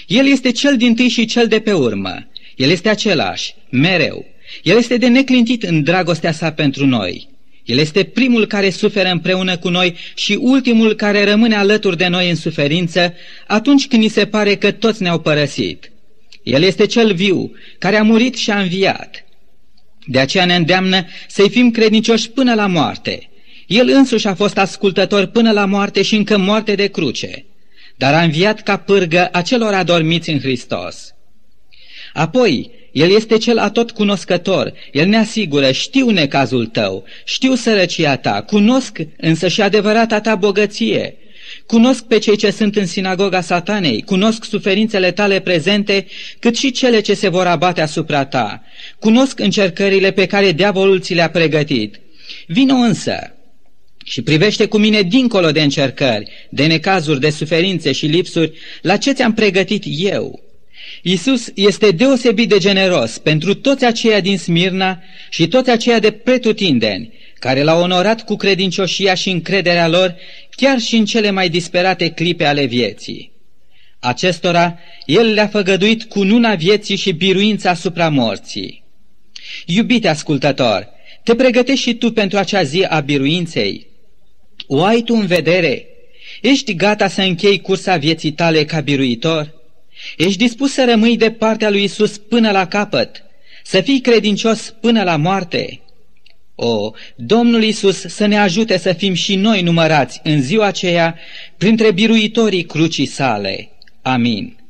El 0.07 0.27
este 0.27 0.51
cel 0.53 0.77
din 0.77 0.95
tâi 0.95 1.09
și 1.09 1.25
cel 1.25 1.47
de 1.47 1.61
pe 1.61 1.73
urmă. 1.73 2.27
El 2.57 2.71
este 2.71 2.89
același, 2.89 3.55
mereu. 3.71 4.27
El 4.63 4.77
este 4.77 4.97
de 4.97 5.09
neclintit 5.09 5.63
în 5.63 5.83
dragostea 5.83 6.33
sa 6.33 6.53
pentru 6.53 6.87
noi. 6.87 7.29
El 7.65 7.79
este 7.79 8.03
primul 8.03 8.47
care 8.47 8.71
suferă 8.71 9.11
împreună 9.11 9.57
cu 9.57 9.69
noi 9.69 9.97
și 10.15 10.39
ultimul 10.41 10.95
care 10.95 11.25
rămâne 11.25 11.55
alături 11.55 11.97
de 11.97 12.07
noi 12.07 12.31
în 12.31 12.37
suferință 12.37 13.15
atunci 13.47 13.87
când 13.87 14.03
ni 14.03 14.09
se 14.09 14.27
pare 14.27 14.55
că 14.55 14.71
toți 14.71 15.03
ne-au 15.03 15.21
părăsit. 15.21 15.93
El 16.43 16.63
este 16.63 16.87
cel 16.87 17.15
viu, 17.15 17.53
care 17.79 17.97
a 17.97 18.03
murit 18.03 18.35
și 18.35 18.51
a 18.51 18.61
înviat. 18.61 19.25
De 20.07 20.19
aceea 20.19 20.45
ne 20.45 20.55
îndeamnă 20.55 21.07
să-i 21.29 21.51
fim 21.51 21.71
credincioși 21.71 22.31
până 22.31 22.55
la 22.55 22.67
moarte. 22.67 23.29
El 23.67 23.89
însuși 23.89 24.27
a 24.27 24.35
fost 24.35 24.59
ascultător 24.59 25.27
până 25.27 25.53
la 25.53 25.65
moarte 25.65 26.03
și 26.03 26.15
încă 26.15 26.39
moarte 26.39 26.75
de 26.75 26.87
cruce, 26.87 27.45
dar 27.97 28.15
a 28.15 28.23
înviat 28.23 28.63
ca 28.63 28.77
pârgă 28.77 29.29
acelor 29.33 29.75
adormiți 29.75 30.31
în 30.31 30.41
Hristos. 30.41 31.15
Apoi, 32.13 32.71
el 32.93 33.15
este 33.15 33.39
cel 33.39 33.59
atot 33.59 33.91
cunoscător, 33.91 34.73
El 34.93 35.07
ne 35.07 35.17
asigură, 35.17 35.73
știu 35.73 36.11
necazul 36.11 36.67
tău, 36.67 37.05
știu 37.25 37.55
sărăcia 37.55 38.17
ta, 38.17 38.43
cunosc 38.43 38.99
însă 39.17 39.49
și 39.49 39.63
adevărata 39.63 40.21
ta 40.21 40.35
bogăție. 40.35 41.17
Cunosc 41.67 42.05
pe 42.05 42.19
cei 42.19 42.37
ce 42.37 42.51
sunt 42.51 42.77
în 42.77 42.87
sinagoga 42.87 43.41
satanei, 43.41 44.03
cunosc 44.03 44.45
suferințele 44.45 45.11
tale 45.11 45.41
prezente, 45.41 46.07
cât 46.39 46.57
și 46.57 46.71
cele 46.71 47.01
ce 47.01 47.15
se 47.15 47.29
vor 47.29 47.47
abate 47.47 47.81
asupra 47.81 48.25
ta. 48.25 48.63
Cunosc 48.99 49.39
încercările 49.39 50.11
pe 50.11 50.27
care 50.27 50.53
diavolul 50.53 51.01
ți 51.01 51.15
le-a 51.15 51.31
pregătit. 51.31 52.01
Vino 52.47 52.75
însă 52.75 53.34
și 54.05 54.23
privește 54.23 54.67
cu 54.67 54.79
mine 54.79 55.03
dincolo 55.03 55.51
de 55.51 55.63
încercări, 55.63 56.31
de 56.49 56.67
necazuri, 56.67 57.21
de 57.21 57.31
suferințe 57.31 57.93
și 57.93 58.07
lipsuri, 58.07 58.53
la 58.83 58.97
ce 58.97 59.13
ți-am 59.13 59.33
pregătit 59.33 59.85
eu. 59.87 60.43
Isus 61.03 61.51
este 61.55 61.91
deosebit 61.91 62.49
de 62.49 62.59
generos 62.59 63.19
pentru 63.19 63.55
toți 63.55 63.85
aceia 63.85 64.21
din 64.21 64.39
Smirna 64.39 65.03
și 65.31 65.49
toți 65.49 65.71
aceia 65.71 65.99
de 65.99 66.11
pretutindeni, 66.11 67.13
care 67.39 67.63
l-au 67.63 67.83
onorat 67.83 68.25
cu 68.25 68.37
credincioșia 68.37 69.15
și 69.15 69.31
încrederea 69.31 69.89
lor, 69.89 70.17
chiar 70.51 70.79
și 70.79 70.97
în 70.97 71.05
cele 71.05 71.31
mai 71.31 71.49
disperate 71.49 72.09
clipe 72.09 72.45
ale 72.45 72.65
vieții. 72.65 73.33
Acestora, 73.99 74.79
El 75.05 75.33
le-a 75.33 75.47
făgăduit 75.47 76.05
cu 76.05 76.23
nuna 76.23 76.55
vieții 76.55 76.97
și 76.97 77.13
biruința 77.13 77.71
asupra 77.71 78.09
morții. 78.09 78.85
Iubite 79.67 80.09
ascultător, 80.09 80.89
te 81.23 81.35
pregătești 81.35 81.89
și 81.89 81.95
tu 81.95 82.13
pentru 82.13 82.39
acea 82.39 82.63
zi 82.63 82.85
a 82.85 83.01
biruinței? 83.01 83.87
O 84.67 84.83
ai 84.83 85.03
tu 85.03 85.15
în 85.15 85.27
vedere? 85.27 85.87
Ești 86.41 86.75
gata 86.75 87.09
să 87.09 87.23
închei 87.23 87.61
cursa 87.61 87.97
vieții 87.97 88.33
tale 88.33 88.65
ca 88.65 88.81
biruitor? 88.81 89.55
Ești 90.17 90.39
dispus 90.39 90.73
să 90.73 90.85
rămâi 90.85 91.17
de 91.17 91.31
partea 91.31 91.71
lui 91.71 91.83
Isus 91.83 92.19
până 92.19 92.51
la 92.51 92.67
capăt, 92.67 93.23
să 93.65 93.81
fii 93.81 94.01
credincios 94.01 94.75
până 94.81 95.03
la 95.03 95.17
moarte? 95.17 95.81
O, 96.55 96.91
Domnul 97.17 97.63
Isus 97.63 98.01
să 98.01 98.27
ne 98.27 98.39
ajute 98.39 98.77
să 98.77 98.93
fim 98.93 99.15
și 99.15 99.37
noi 99.37 99.63
numărați 99.63 100.21
în 100.23 100.43
ziua 100.43 100.67
aceea 100.67 101.19
printre 101.57 101.93
biruitorii 101.93 102.65
crucii 102.65 103.07
sale. 103.07 103.69
Amin. 104.03 104.64